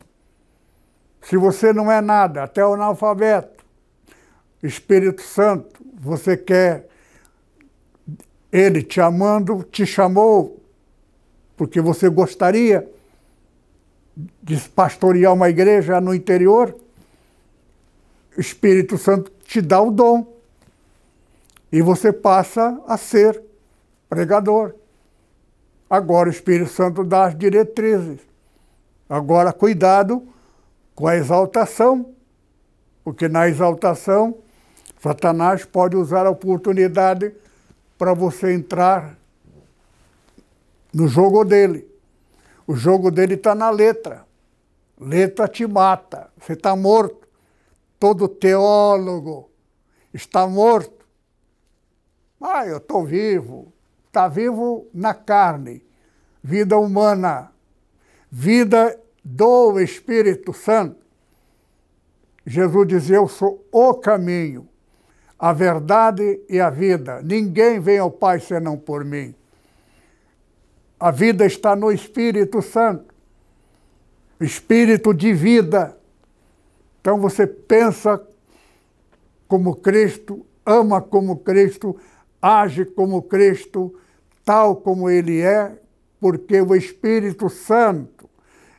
[1.22, 3.64] Se você não é nada, até o analfabeto,
[4.62, 6.88] Espírito Santo, você quer
[8.52, 10.62] ele te amando, te chamou
[11.56, 12.90] porque você gostaria
[14.42, 16.76] de pastorear uma igreja no interior.
[18.36, 20.41] Espírito Santo te dá o dom
[21.72, 23.42] e você passa a ser
[24.10, 24.76] pregador.
[25.90, 28.20] Agora o Espírito Santo dá as diretrizes.
[29.10, 30.26] Agora, cuidado
[30.96, 32.14] com a exaltação,
[33.04, 34.38] porque na exaltação,
[35.00, 37.34] Satanás pode usar a oportunidade
[37.98, 39.18] para você entrar
[40.94, 41.90] no jogo dele.
[42.68, 44.26] O jogo dele está na letra.
[45.00, 46.30] Letra te mata.
[46.40, 47.28] Você está morto.
[48.00, 49.50] Todo teólogo
[50.14, 51.01] está morto.
[52.42, 53.72] Ah, eu estou vivo.
[54.08, 55.86] Está vivo na carne.
[56.44, 57.52] Vida humana.
[58.30, 60.98] Vida do Espírito Santo.
[62.46, 64.68] Jesus dizia: Eu sou o caminho,
[65.38, 67.22] a verdade e a vida.
[67.22, 69.36] Ninguém vem ao Pai senão por mim.
[71.00, 73.12] A vida está no Espírito Santo
[74.44, 75.98] espírito de vida.
[77.00, 78.22] Então você pensa
[79.48, 81.98] como Cristo, ama como Cristo,
[82.42, 83.94] age como Cristo,
[84.44, 85.80] tal como Ele é,
[86.20, 88.30] porque o Espírito Santo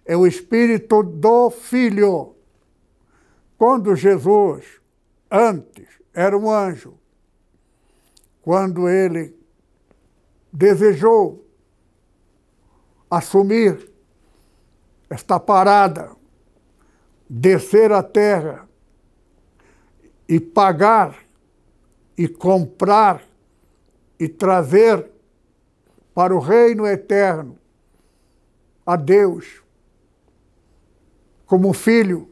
[0.05, 2.35] é o Espírito do Filho.
[3.57, 4.81] Quando Jesus,
[5.31, 6.99] antes, era um anjo,
[8.43, 9.35] quando ele
[10.53, 11.47] desejou
[13.09, 13.91] assumir
[15.09, 16.11] esta parada,
[17.29, 18.69] descer à terra
[20.29, 21.17] e pagar
[22.17, 23.23] e comprar
[24.23, 25.11] e trazer
[26.15, 27.59] para o reino eterno
[28.87, 29.61] a Deus
[31.45, 32.31] como filho,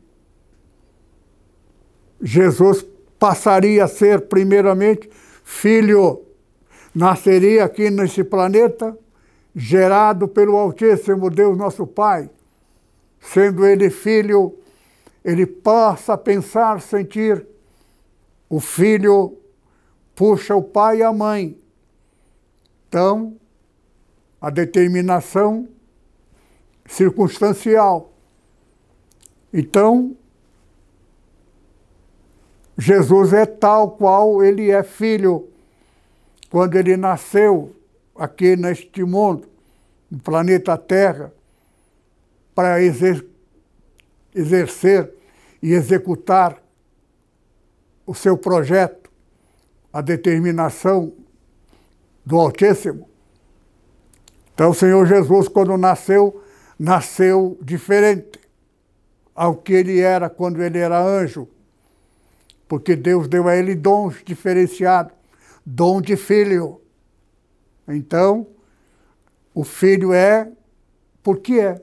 [2.23, 2.87] Jesus
[3.19, 5.11] passaria a ser, primeiramente,
[5.43, 6.23] filho,
[6.95, 8.97] nasceria aqui nesse planeta,
[9.53, 12.31] gerado pelo Altíssimo Deus, nosso Pai.
[13.19, 14.57] Sendo ele filho,
[15.25, 17.45] ele passa a pensar, sentir.
[18.49, 19.37] O filho
[20.15, 21.59] puxa o pai e a mãe.
[22.91, 23.37] Então,
[24.41, 25.69] a determinação
[26.87, 28.11] circunstancial
[29.53, 30.17] então,
[32.79, 35.49] Jesus é tal qual ele é filho.
[36.49, 37.75] Quando ele nasceu
[38.15, 39.49] aqui neste mundo,
[40.11, 41.33] no planeta Terra,
[42.55, 43.25] para exer
[44.33, 45.13] exercer
[45.61, 46.63] e executar
[48.07, 49.11] o seu projeto,
[49.93, 51.13] a determinação
[52.31, 53.09] do Altíssimo.
[54.55, 56.41] Então, o Senhor Jesus, quando nasceu,
[56.79, 58.39] nasceu diferente
[59.35, 61.49] ao que ele era quando ele era anjo,
[62.69, 65.13] porque Deus deu a ele dons diferenciados,
[65.67, 66.81] dom de filho.
[67.89, 68.47] Então,
[69.53, 70.53] o filho é
[71.25, 71.83] porque é.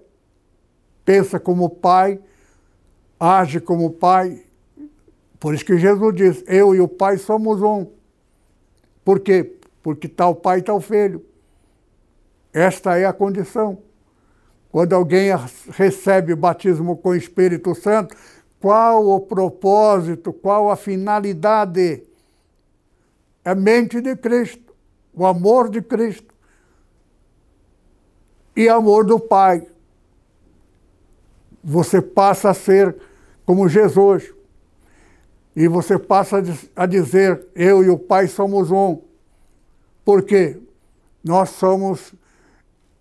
[1.03, 2.21] Pensa como pai,
[3.19, 4.43] age como pai.
[5.39, 7.87] Por isso que Jesus diz: Eu e o pai somos um.
[9.03, 9.56] Por quê?
[9.87, 11.25] Porque tal pai, tal filho.
[12.51, 13.77] Esta é a condição.
[14.69, 15.29] Quando alguém
[15.69, 18.13] recebe batismo com o Espírito Santo,
[18.59, 22.03] qual o propósito, qual a finalidade?
[23.45, 24.75] É a mente de Cristo,
[25.13, 26.35] o amor de Cristo
[28.57, 29.65] e amor do Pai.
[31.63, 32.93] Você passa a ser
[33.45, 34.33] como Jesus.
[35.55, 36.43] E você passa
[36.75, 39.06] a dizer: Eu e o Pai somos um.
[40.07, 40.57] Por quê?
[41.21, 42.13] Nós somos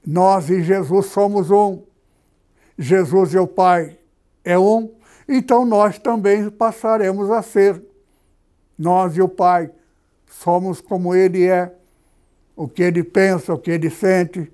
[0.05, 1.85] nós e Jesus somos um.
[2.77, 3.97] Jesus e o Pai
[4.45, 4.93] é um,
[5.29, 7.81] então nós também passaremos a ser.
[8.77, 9.71] Nós e o Pai
[10.29, 11.73] somos como Ele é,
[12.57, 14.53] o que Ele pensa, o que Ele sente,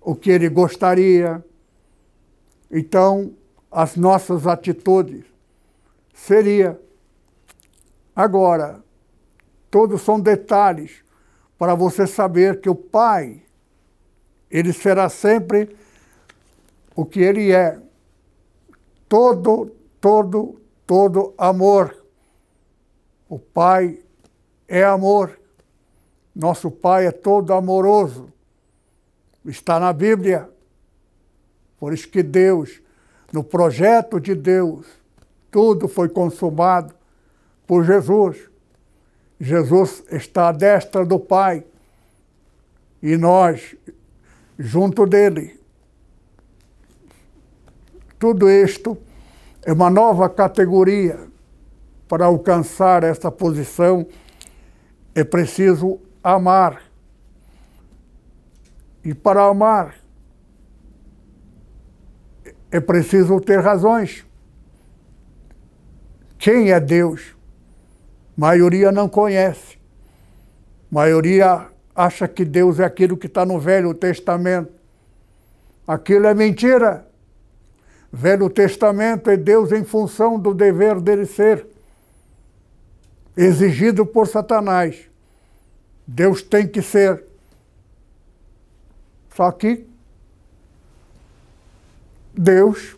[0.00, 1.40] o que Ele gostaria.
[2.68, 3.32] Então,
[3.70, 5.24] as nossas atitudes
[6.12, 6.80] seria
[8.12, 8.82] agora
[9.70, 11.05] todos são detalhes
[11.58, 13.42] para você saber que o Pai
[14.50, 15.76] ele será sempre
[16.94, 17.78] o que ele é.
[19.08, 21.96] Todo, todo, todo amor.
[23.28, 23.98] O Pai
[24.68, 25.38] é amor.
[26.34, 28.32] Nosso Pai é todo amoroso.
[29.44, 30.50] Está na Bíblia.
[31.78, 32.80] Por isso que Deus,
[33.32, 34.86] no projeto de Deus,
[35.50, 36.94] tudo foi consumado
[37.66, 38.50] por Jesus.
[39.38, 41.64] Jesus está à destra do Pai
[43.02, 43.76] e nós,
[44.58, 45.60] junto dele.
[48.18, 48.96] Tudo isto
[49.62, 51.26] é uma nova categoria.
[52.08, 54.06] Para alcançar essa posição,
[55.14, 56.82] é preciso amar.
[59.04, 59.96] E para amar,
[62.70, 64.24] é preciso ter razões.
[66.38, 67.35] Quem é Deus?
[68.36, 69.78] Maioria não conhece.
[70.90, 74.72] maioria acha que Deus é aquilo que está no Velho Testamento.
[75.86, 77.06] Aquilo é mentira.
[78.12, 81.66] Velho Testamento é Deus em função do dever dele ser,
[83.36, 85.08] exigido por Satanás.
[86.06, 87.24] Deus tem que ser.
[89.34, 89.86] Só que
[92.32, 92.96] Deus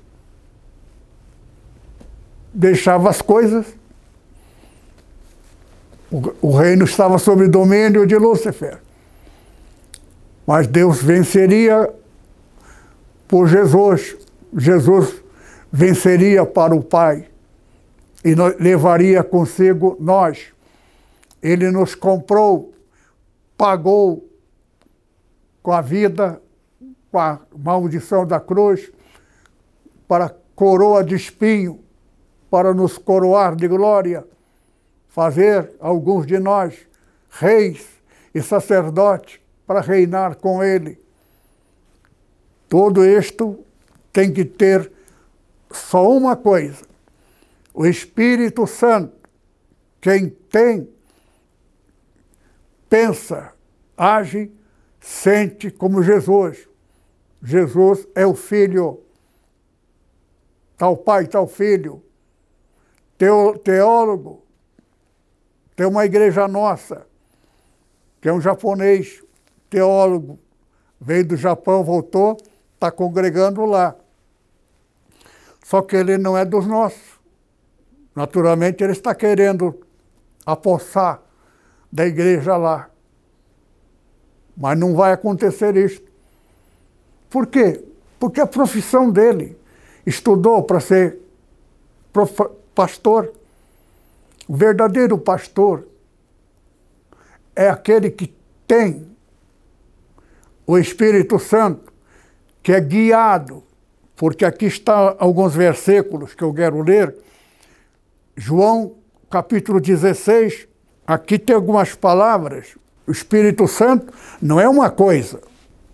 [2.52, 3.77] deixava as coisas.
[6.10, 8.78] O, o reino estava sob domínio de Lúcifer.
[10.46, 11.92] Mas Deus venceria
[13.26, 14.16] por Jesus.
[14.56, 15.22] Jesus
[15.70, 17.28] venceria para o Pai
[18.24, 20.46] e levaria consigo nós.
[21.42, 22.72] Ele nos comprou,
[23.56, 24.28] pagou
[25.62, 26.40] com a vida,
[27.12, 28.90] com a maldição da cruz,
[30.08, 31.78] para coroa de espinho,
[32.50, 34.24] para nos coroar de glória,
[35.08, 36.86] fazer alguns de nós
[37.30, 37.86] reis
[38.34, 40.98] e sacerdotes para reinar com ele.
[42.68, 43.64] Tudo isto
[44.12, 44.90] tem que ter
[45.70, 46.84] só uma coisa:
[47.72, 49.16] o Espírito Santo.
[50.00, 50.88] Quem tem,
[52.88, 53.52] pensa,
[53.96, 54.52] age,
[55.00, 56.68] sente como Jesus.
[57.42, 59.02] Jesus é o Filho.
[60.78, 62.00] Tal pai, tal filho.
[63.64, 64.44] teólogo.
[65.78, 67.06] Tem uma igreja nossa,
[68.20, 69.22] que é um japonês,
[69.70, 70.36] teólogo,
[71.00, 72.36] veio do Japão, voltou,
[72.74, 73.94] está congregando lá.
[75.64, 77.20] Só que ele não é dos nossos.
[78.12, 79.72] Naturalmente, ele está querendo
[80.44, 81.22] apossar
[81.92, 82.90] da igreja lá.
[84.56, 86.02] Mas não vai acontecer isso.
[87.30, 87.84] Por quê?
[88.18, 89.56] Porque a profissão dele
[90.04, 91.20] estudou para ser
[92.74, 93.32] pastor.
[94.48, 95.86] O verdadeiro pastor
[97.54, 98.34] é aquele que
[98.66, 99.06] tem
[100.66, 101.92] o Espírito Santo,
[102.62, 103.62] que é guiado,
[104.16, 107.14] porque aqui está alguns versículos que eu quero ler.
[108.36, 108.94] João
[109.30, 110.66] capítulo 16,
[111.06, 112.76] aqui tem algumas palavras.
[113.06, 115.40] O Espírito Santo não é uma coisa,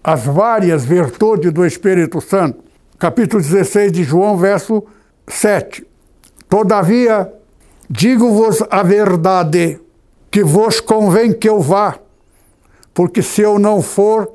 [0.02, 2.62] as várias virtudes do Espírito Santo.
[2.98, 4.84] Capítulo 16 de João, verso
[5.26, 5.86] 7.
[6.48, 7.32] Todavia,
[7.88, 9.80] digo-vos a verdade,
[10.30, 11.98] que vos convém que eu vá,
[12.92, 14.32] porque se eu não for,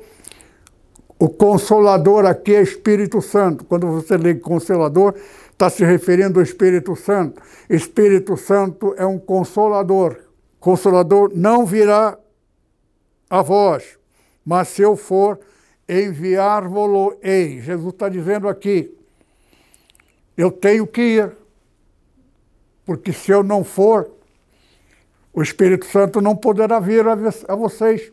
[1.18, 3.64] o Consolador aqui é Espírito Santo.
[3.64, 5.14] Quando você lê Consolador,
[5.50, 7.42] está se referindo ao Espírito Santo.
[7.68, 10.16] Espírito Santo é um consolador.
[10.58, 12.18] Consolador não virá
[13.28, 13.98] a vós,
[14.44, 15.38] mas se eu for,
[15.86, 17.60] enviar-vos-ei.
[17.60, 18.96] Jesus está dizendo aqui,
[20.36, 21.36] eu tenho que ir,
[22.90, 24.10] porque se eu não for,
[25.32, 28.10] o Espírito Santo não poderá vir a vocês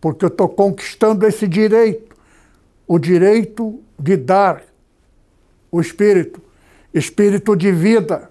[0.00, 2.16] porque eu estou conquistando esse direito,
[2.88, 4.62] o direito de dar
[5.70, 6.40] o Espírito,
[6.94, 8.30] Espírito de vida.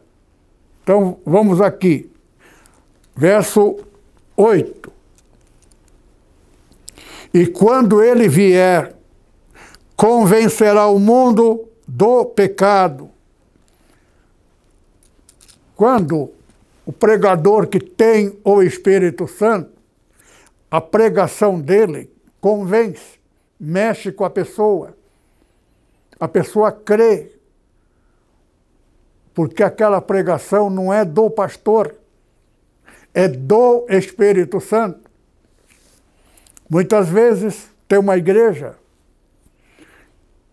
[0.81, 2.11] Então, vamos aqui,
[3.15, 3.77] verso
[4.35, 4.91] 8.
[7.31, 8.95] E quando ele vier,
[9.95, 13.18] convencerá o mundo do pecado.
[15.79, 16.33] Quando
[16.85, 19.71] o pregador que tem o Espírito Santo,
[20.69, 22.11] a pregação dele
[22.41, 23.17] convence,
[23.57, 24.93] mexe com a pessoa.
[26.19, 27.31] A pessoa crê,
[29.33, 31.95] porque aquela pregação não é do pastor,
[33.13, 35.09] é do Espírito Santo.
[36.69, 38.75] Muitas vezes tem uma igreja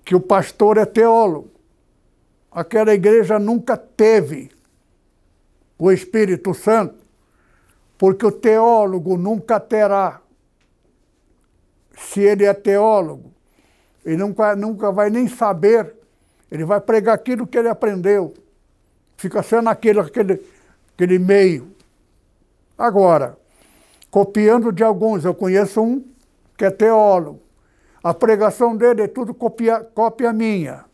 [0.04, 1.50] que o pastor é teólogo.
[2.48, 4.54] Aquela igreja nunca teve
[5.78, 7.06] o Espírito Santo
[7.98, 10.20] porque o teólogo nunca terá.
[11.96, 13.32] Se ele é teólogo,
[14.04, 15.94] ele nunca, nunca vai nem saber,
[16.50, 18.34] ele vai pregar aquilo que ele aprendeu.
[19.16, 20.44] Fica sendo aquele, aquele,
[20.94, 21.74] aquele meio.
[22.76, 23.38] Agora,
[24.10, 26.04] copiando de alguns, eu conheço um
[26.56, 27.40] que é teólogo.
[28.04, 30.84] A pregação dele é tudo copia, cópia minha.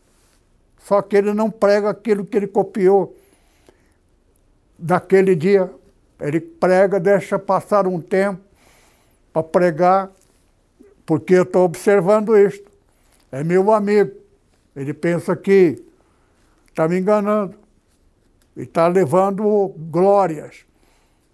[0.79, 3.13] Só que ele não prega aquilo que ele copiou
[4.77, 5.71] daquele dia.
[6.19, 8.41] Ele prega, deixa passar um tempo
[9.31, 10.11] para pregar,
[11.05, 12.71] porque eu estou observando isto.
[13.31, 14.11] É meu amigo.
[14.75, 15.83] Ele pensa que
[16.67, 17.55] está me enganando.
[18.55, 20.65] E está levando glórias.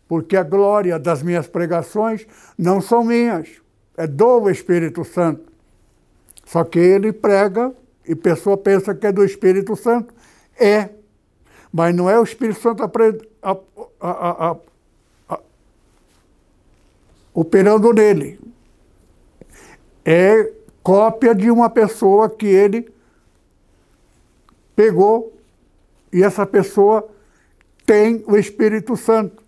[0.08, 2.26] Porque a glória das minhas pregações
[2.58, 3.48] não são minhas,
[3.96, 5.52] é do Espírito Santo.
[6.46, 7.72] Só que ele prega
[8.08, 10.14] e a pessoa pensa que é do Espírito Santo.
[10.60, 10.90] É.
[11.72, 13.58] Mas não é o Espírito Santo a,
[14.02, 15.40] a, a,
[17.34, 18.40] operando nele.
[20.04, 20.52] É
[20.82, 22.92] cópia de uma pessoa que ele
[24.76, 25.38] pegou
[26.12, 27.08] e essa pessoa
[27.86, 29.44] tem o Espírito Santo.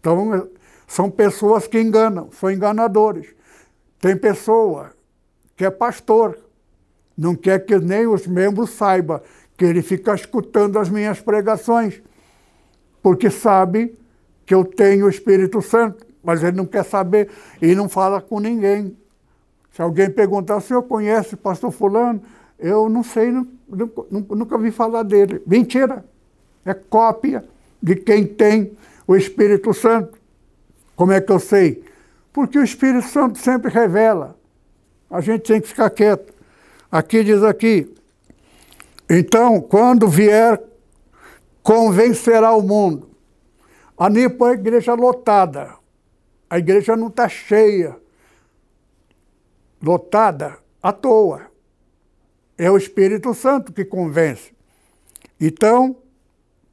[0.00, 0.48] Então,
[0.86, 3.34] são pessoas que enganam, são enganadores.
[4.00, 4.92] Tem pessoa
[5.56, 6.38] que é pastor,
[7.16, 9.20] não quer que nem os membros saibam
[9.56, 12.02] que ele fica escutando as minhas pregações,
[13.02, 13.96] porque sabe
[14.44, 17.30] que eu tenho o Espírito Santo, mas ele não quer saber
[17.60, 18.96] e não fala com ninguém.
[19.72, 22.22] Se alguém perguntar, o senhor conhece o pastor fulano?
[22.58, 25.42] Eu não sei, nunca, nunca vi falar dele.
[25.46, 26.04] Mentira!
[26.64, 27.44] É cópia
[27.82, 28.72] de quem tem
[29.06, 30.18] o Espírito Santo.
[30.96, 31.84] Como é que eu sei?
[32.32, 34.36] Porque o Espírito Santo sempre revela.
[35.10, 36.32] A gente tem que ficar quieto.
[36.90, 37.92] Aqui diz aqui.
[39.08, 40.62] Então, quando vier,
[41.62, 43.10] convencerá o mundo.
[43.96, 45.74] A Nipo é a igreja lotada.
[46.48, 47.96] A igreja não está cheia.
[49.82, 51.42] Lotada à toa.
[52.56, 54.54] É o Espírito Santo que convence.
[55.40, 55.96] Então,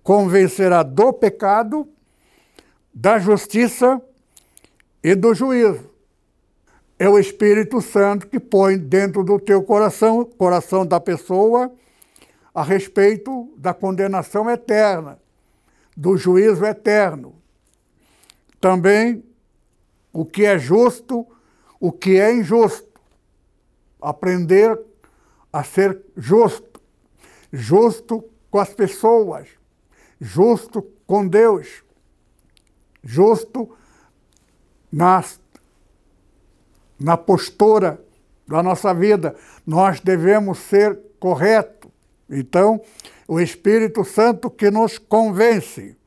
[0.03, 1.87] convencerá do pecado,
[2.93, 4.01] da justiça
[5.03, 5.89] e do juízo.
[6.97, 11.71] É o Espírito Santo que põe dentro do teu coração, coração da pessoa,
[12.53, 15.19] a respeito da condenação eterna,
[15.95, 17.35] do juízo eterno.
[18.59, 19.23] Também
[20.13, 21.25] o que é justo,
[21.79, 22.99] o que é injusto.
[24.01, 24.79] Aprender
[25.53, 26.81] a ser justo,
[27.51, 29.47] justo com as pessoas,
[30.19, 31.83] justo com Deus,
[33.03, 33.75] justo
[34.91, 35.39] nas,
[36.99, 38.03] na postura
[38.47, 39.35] da nossa vida.
[39.65, 41.80] Nós devemos ser corretos.
[42.31, 42.81] Então,
[43.27, 45.97] o Espírito Santo que nos convence,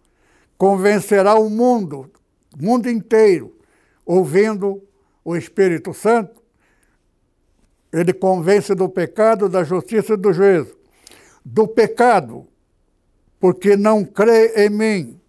[0.57, 2.11] convencerá o mundo,
[2.59, 3.55] o mundo inteiro,
[4.07, 4.83] ouvindo
[5.23, 6.43] o Espírito Santo.
[7.93, 10.75] Ele convence do pecado, da justiça e do juízo.
[11.45, 12.49] Do pecado,
[13.39, 15.21] porque não crê em mim.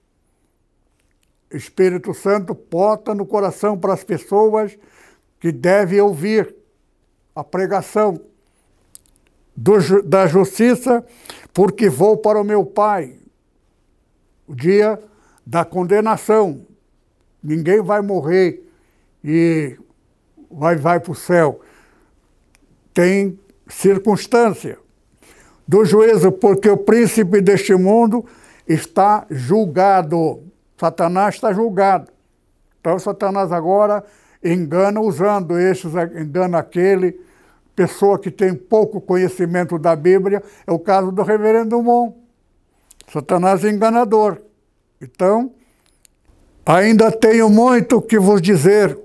[1.52, 4.78] Espírito Santo bota no coração para as pessoas
[5.40, 6.56] que devem ouvir
[7.36, 8.20] a pregação
[9.56, 11.04] do, da justiça,
[11.54, 13.16] porque vou para o meu Pai.
[14.48, 15.02] O dia
[15.46, 16.66] da condenação.
[17.42, 18.64] Ninguém vai morrer
[19.24, 19.78] e
[20.50, 21.62] vai, vai para o céu.
[22.94, 24.78] Tem circunstância
[25.68, 28.26] do juízo, porque o príncipe deste mundo
[28.68, 30.44] está julgado.
[30.78, 32.12] Satanás está julgado.
[32.80, 34.04] Então, Satanás agora
[34.44, 37.20] engana usando esses, engana aquele.
[37.76, 42.14] Pessoa que tem pouco conhecimento da Bíblia, é o caso do reverendo Mon.
[43.12, 44.42] Satanás é enganador.
[45.02, 45.52] Então,
[46.66, 48.98] ainda tenho muito que vos dizer,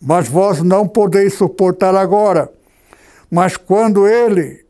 [0.00, 2.52] mas vós não podeis suportar agora.
[3.30, 4.64] Mas quando ele,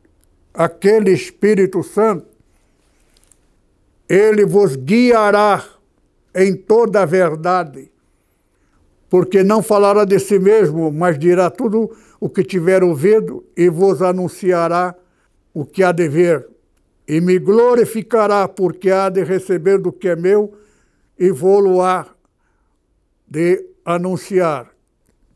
[0.55, 2.27] aquele Espírito Santo,
[4.09, 5.65] ele vos guiará
[6.35, 7.91] em toda a verdade,
[9.09, 11.91] porque não falará de si mesmo, mas dirá tudo
[12.21, 14.95] o que tiver ouvido e vos anunciará
[15.55, 16.47] o que há de ver,
[17.07, 20.53] e me glorificará, porque há de receber do que é meu
[21.19, 22.07] e vou-lo-á
[23.27, 24.71] de anunciar.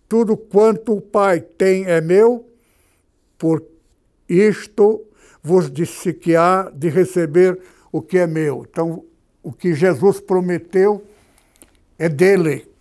[0.09, 2.47] Tudo quanto o Pai tem é meu,
[3.39, 3.65] por
[4.29, 5.07] isto
[5.43, 7.59] vos disse que há de receber
[7.91, 8.67] o que é meu.
[8.71, 9.05] Então,
[9.43, 11.03] o que Jesus prometeu
[11.99, 12.72] é dele.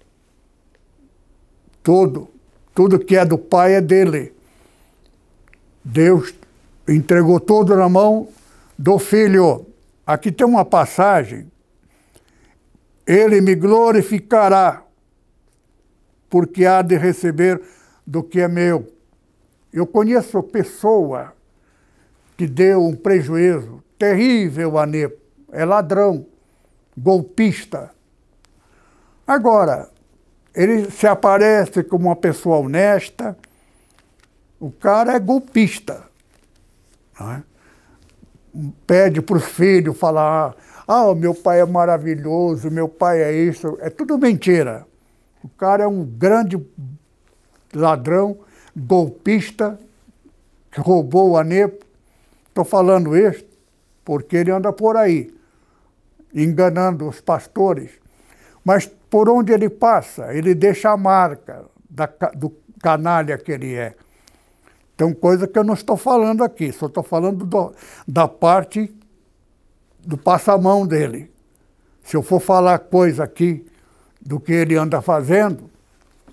[1.83, 2.29] Tudo,
[2.73, 4.33] tudo que é do Pai é dele.
[5.83, 6.33] Deus
[6.87, 8.27] entregou tudo na mão
[8.77, 9.65] do Filho.
[10.05, 11.51] Aqui tem uma passagem.
[13.05, 14.83] Ele me glorificará,
[16.29, 17.61] porque há de receber
[18.05, 18.91] do que é meu.
[19.73, 21.33] Eu conheço pessoa
[22.37, 25.19] que deu um prejuízo terrível a Nepo.
[25.51, 26.25] É ladrão,
[26.97, 27.91] golpista.
[29.27, 29.90] Agora,
[30.53, 33.37] ele se aparece como uma pessoa honesta,
[34.59, 36.03] o cara é golpista.
[37.19, 37.41] É?
[38.85, 40.55] Pede para os filhos falar,
[40.87, 43.77] ah, o meu pai é maravilhoso, meu pai é isso.
[43.79, 44.85] É tudo mentira.
[45.43, 46.63] O cara é um grande
[47.73, 48.37] ladrão,
[48.75, 49.79] golpista,
[50.71, 51.85] que roubou o ANEPO.
[52.49, 53.45] Estou falando isso
[54.03, 55.33] porque ele anda por aí,
[56.33, 57.91] enganando os pastores.
[58.63, 62.49] Mas por onde ele passa, ele deixa a marca da, do
[62.81, 63.93] canalha que ele é.
[64.95, 67.75] Tem coisa que eu não estou falando aqui, só estou falando do,
[68.07, 68.89] da parte
[69.99, 71.29] do passamão dele.
[72.01, 73.65] Se eu for falar coisa aqui
[74.21, 75.69] do que ele anda fazendo,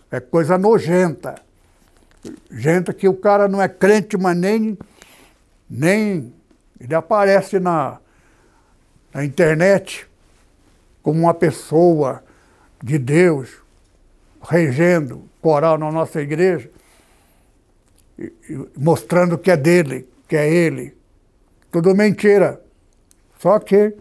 [0.08, 1.34] é coisa nojenta.
[2.48, 4.78] Gente que o cara não é crente, mas nem,
[5.68, 6.32] nem
[6.78, 7.98] ele aparece na,
[9.12, 10.06] na internet
[11.02, 12.22] como uma pessoa
[12.82, 13.50] de Deus,
[14.42, 16.70] regendo coral na nossa igreja,
[18.76, 20.96] mostrando que é dele, que é ele.
[21.70, 22.60] Tudo mentira.
[23.38, 23.94] Só que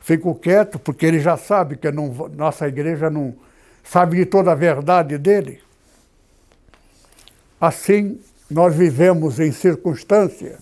[0.00, 3.34] fico quieto, porque ele já sabe que não, nossa igreja não
[3.84, 5.60] sabe de toda a verdade dele.
[7.60, 8.20] Assim,
[8.50, 10.58] nós vivemos em circunstância.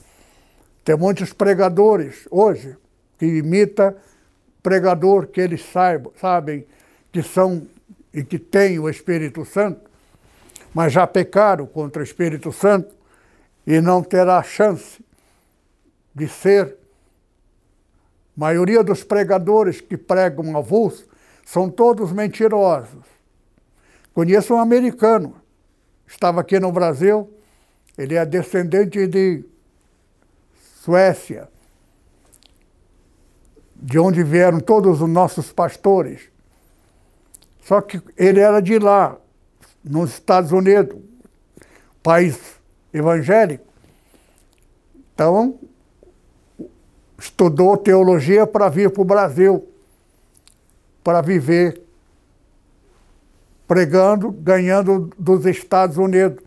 [0.84, 2.76] Tem muitos pregadores hoje
[3.18, 3.96] que imita
[4.62, 6.66] pregador que eles saibam, sabem
[7.16, 7.66] que são
[8.12, 9.88] e que têm o Espírito Santo,
[10.74, 12.94] mas já pecaram contra o Espírito Santo
[13.66, 15.02] e não terá chance
[16.14, 16.76] de ser.
[18.36, 21.08] A maioria dos pregadores que pregam avulso
[21.42, 23.06] são todos mentirosos.
[24.12, 25.36] Conheço um americano,
[26.06, 27.32] estava aqui no Brasil,
[27.96, 29.42] ele é descendente de
[30.82, 31.48] Suécia,
[33.74, 36.35] de onde vieram todos os nossos pastores.
[37.66, 39.16] Só que ele era de lá,
[39.82, 40.96] nos Estados Unidos,
[42.00, 42.38] país
[42.92, 43.66] evangélico.
[45.12, 45.58] Então,
[47.18, 49.68] estudou teologia para vir para o Brasil,
[51.02, 51.82] para viver
[53.66, 56.38] pregando, ganhando dos Estados Unidos,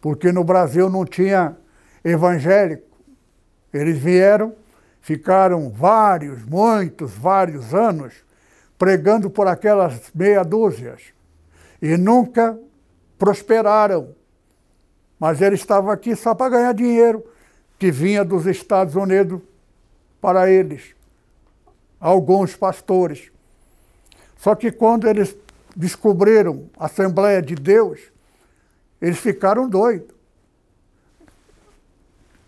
[0.00, 1.56] porque no Brasil não tinha
[2.02, 2.98] evangélico.
[3.72, 4.52] Eles vieram,
[5.00, 8.12] ficaram vários, muitos, vários anos
[8.82, 11.02] pregando por aquelas meia dúzias
[11.80, 12.58] e nunca
[13.16, 14.12] prosperaram.
[15.20, 17.24] Mas eles estavam aqui só para ganhar dinheiro
[17.78, 19.40] que vinha dos Estados Unidos
[20.20, 20.96] para eles,
[22.00, 23.30] alguns pastores.
[24.36, 25.36] Só que quando eles
[25.76, 28.00] descobriram a Assembleia de Deus,
[29.00, 30.12] eles ficaram doidos.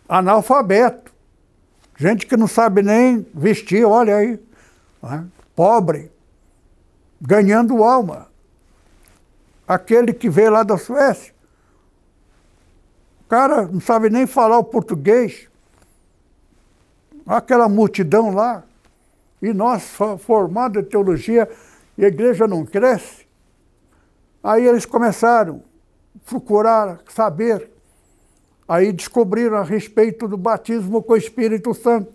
[0.09, 1.15] Analfabeto.
[1.97, 4.41] Gente que não sabe nem vestir, olha aí.
[5.01, 5.25] Né?
[5.55, 6.13] Pobre.
[7.27, 8.29] Ganhando alma.
[9.67, 11.33] Aquele que veio lá da Suécia.
[13.23, 15.49] O cara não sabe nem falar o português.
[17.27, 18.63] Aquela multidão lá.
[19.41, 21.51] E nós, formados em teologia,
[21.97, 23.27] e a igreja não cresce.
[24.43, 25.63] Aí eles começaram
[26.15, 27.71] a procurar saber
[28.67, 32.13] Aí descobriram a respeito do batismo com o Espírito Santo.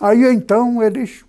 [0.00, 1.24] Aí então eles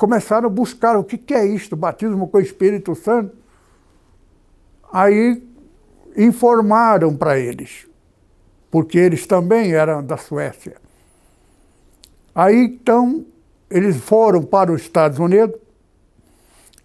[0.00, 3.36] começaram a buscar o que, que é isto, batismo com o Espírito Santo.
[4.90, 5.46] Aí
[6.16, 7.86] informaram para eles,
[8.70, 10.78] porque eles também eram da Suécia.
[12.34, 13.26] Aí então
[13.68, 15.60] eles foram para os Estados Unidos,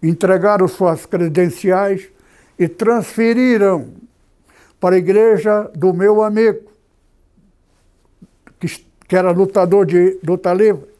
[0.02, 2.06] entregaram suas credenciais
[2.58, 3.94] e transferiram
[4.78, 6.70] para a igreja do meu amigo,
[8.60, 8.66] que,
[9.08, 10.95] que era lutador de luta livre.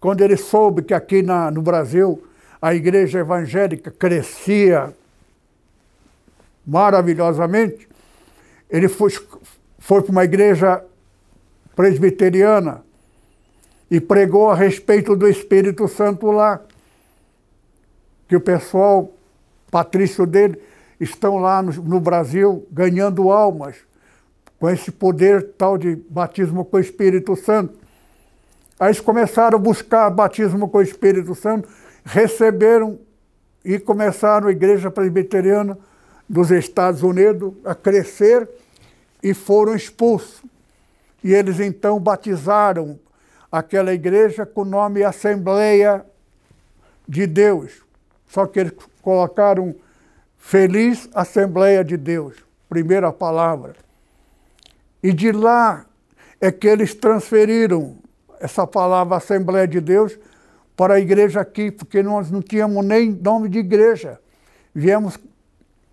[0.00, 2.24] Quando ele soube que aqui na, no Brasil
[2.60, 4.94] a igreja evangélica crescia
[6.66, 7.86] maravilhosamente,
[8.70, 9.10] ele foi,
[9.78, 10.82] foi para uma igreja
[11.76, 12.82] presbiteriana
[13.90, 16.60] e pregou a respeito do Espírito Santo lá.
[18.28, 19.12] Que o pessoal,
[19.70, 20.60] patrício dele,
[21.00, 23.76] estão lá no, no Brasil ganhando almas
[24.58, 27.79] com esse poder tal de batismo com o Espírito Santo.
[28.80, 31.68] Aí eles começaram a buscar batismo com o Espírito Santo,
[32.02, 32.98] receberam
[33.62, 35.78] e começaram a igreja presbiteriana
[36.26, 38.48] dos Estados Unidos a crescer
[39.22, 40.42] e foram expulsos.
[41.22, 42.98] E eles então batizaram
[43.52, 46.02] aquela igreja com o nome Assembleia
[47.06, 47.82] de Deus.
[48.26, 48.72] Só que eles
[49.02, 49.74] colocaram
[50.38, 52.34] Feliz Assembleia de Deus,
[52.66, 53.74] primeira palavra.
[55.02, 55.84] E de lá
[56.40, 57.98] é que eles transferiram
[58.40, 60.18] essa palavra Assembleia de Deus
[60.74, 64.18] para a igreja aqui, porque nós não tínhamos nem nome de igreja.
[64.74, 65.18] Viemos,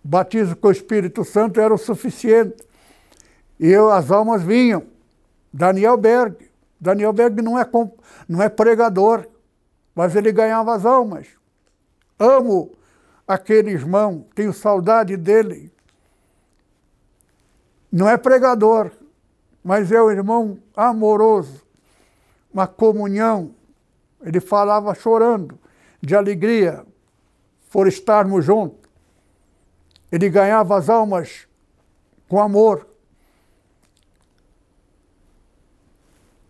[0.01, 2.55] batismo com o Espírito Santo era o suficiente.
[3.59, 4.83] E eu, as almas vinham.
[5.51, 6.49] Daniel Berg.
[6.79, 7.67] Daniel Berg não é,
[8.29, 9.27] não é pregador,
[9.93, 11.27] mas ele ganhava as almas.
[12.17, 12.71] Amo
[13.27, 15.71] aquele irmão, tenho saudade dele.
[17.91, 18.91] Não é pregador,
[19.63, 21.61] mas é um irmão amoroso,
[22.57, 23.53] uma comunhão.
[24.23, 25.59] Ele falava chorando,
[26.01, 26.83] de alegria,
[27.69, 28.79] por estarmos juntos.
[30.11, 31.47] Ele ganhava as almas
[32.27, 32.87] com amor.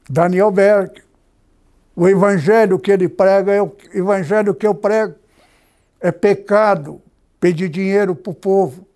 [0.10, 1.03] Daniel Berg,
[1.93, 5.16] o evangelho que ele prega é o evangelho que eu prego.
[5.99, 7.01] É pecado
[7.38, 8.88] pedir dinheiro para o povo.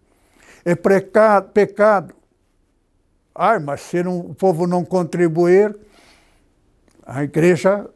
[0.63, 2.15] É pecado, pecado.
[3.35, 5.75] Ai, mas se não, o povo não contribuir,
[7.05, 7.89] a igreja.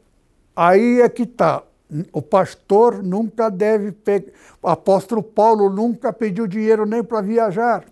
[0.55, 1.63] Aí é que está.
[2.11, 4.31] O pastor nunca deve pegar.
[4.61, 7.85] O apóstolo Paulo nunca pediu dinheiro nem para viajar.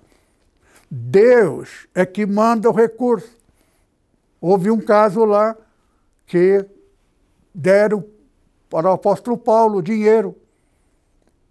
[0.90, 3.38] Deus é que manda o recurso.
[4.40, 5.56] Houve um caso lá
[6.26, 6.66] que
[7.54, 8.04] deram
[8.70, 10.36] para o apóstolo Paulo dinheiro,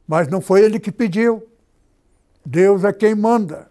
[0.07, 1.47] mas não foi ele que pediu.
[2.45, 3.71] Deus é quem manda.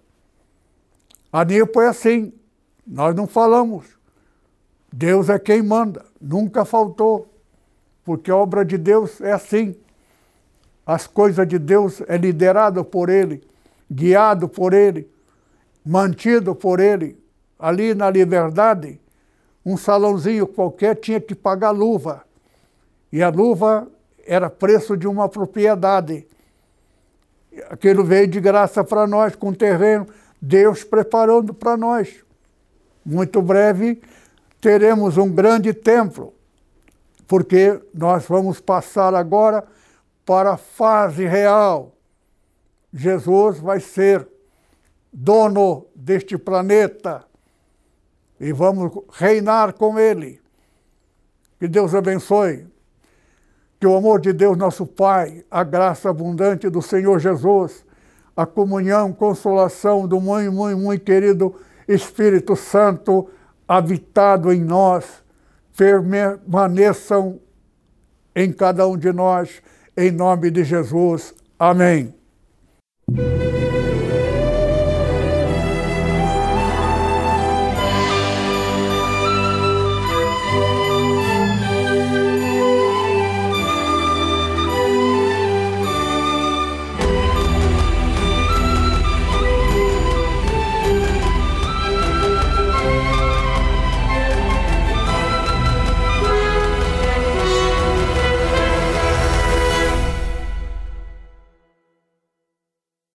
[1.31, 2.33] A Nipo é assim,
[2.85, 3.85] nós não falamos.
[4.91, 7.31] Deus é quem manda, nunca faltou,
[8.03, 9.75] porque a obra de Deus é assim.
[10.85, 13.41] As coisas de Deus é liderado por Ele,
[13.89, 15.09] guiado por Ele,
[15.85, 17.17] mantido por Ele.
[17.57, 18.99] Ali na liberdade,
[19.65, 22.25] um salãozinho qualquer tinha que pagar luva.
[23.11, 23.87] E a luva
[24.25, 26.27] era preço de uma propriedade.
[27.69, 30.07] Aquilo veio de graça para nós, com terreno,
[30.41, 32.23] Deus preparando para nós.
[33.05, 34.01] Muito breve
[34.61, 36.33] teremos um grande templo,
[37.27, 39.65] porque nós vamos passar agora
[40.23, 41.95] para a fase real.
[42.93, 44.27] Jesus vai ser
[45.11, 47.25] dono deste planeta
[48.39, 50.39] e vamos reinar com Ele.
[51.59, 52.67] Que Deus abençoe.
[53.79, 57.83] Que o amor de Deus, nosso Pai, a graça abundante do Senhor Jesus,
[58.37, 61.55] a comunhão, consolação do muito, muito, muito querido
[61.87, 63.27] Espírito Santo
[63.67, 65.23] habitado em nós,
[65.75, 67.39] permaneçam
[68.35, 69.61] em cada um de nós,
[69.95, 71.33] em nome de Jesus.
[71.57, 72.13] Amém.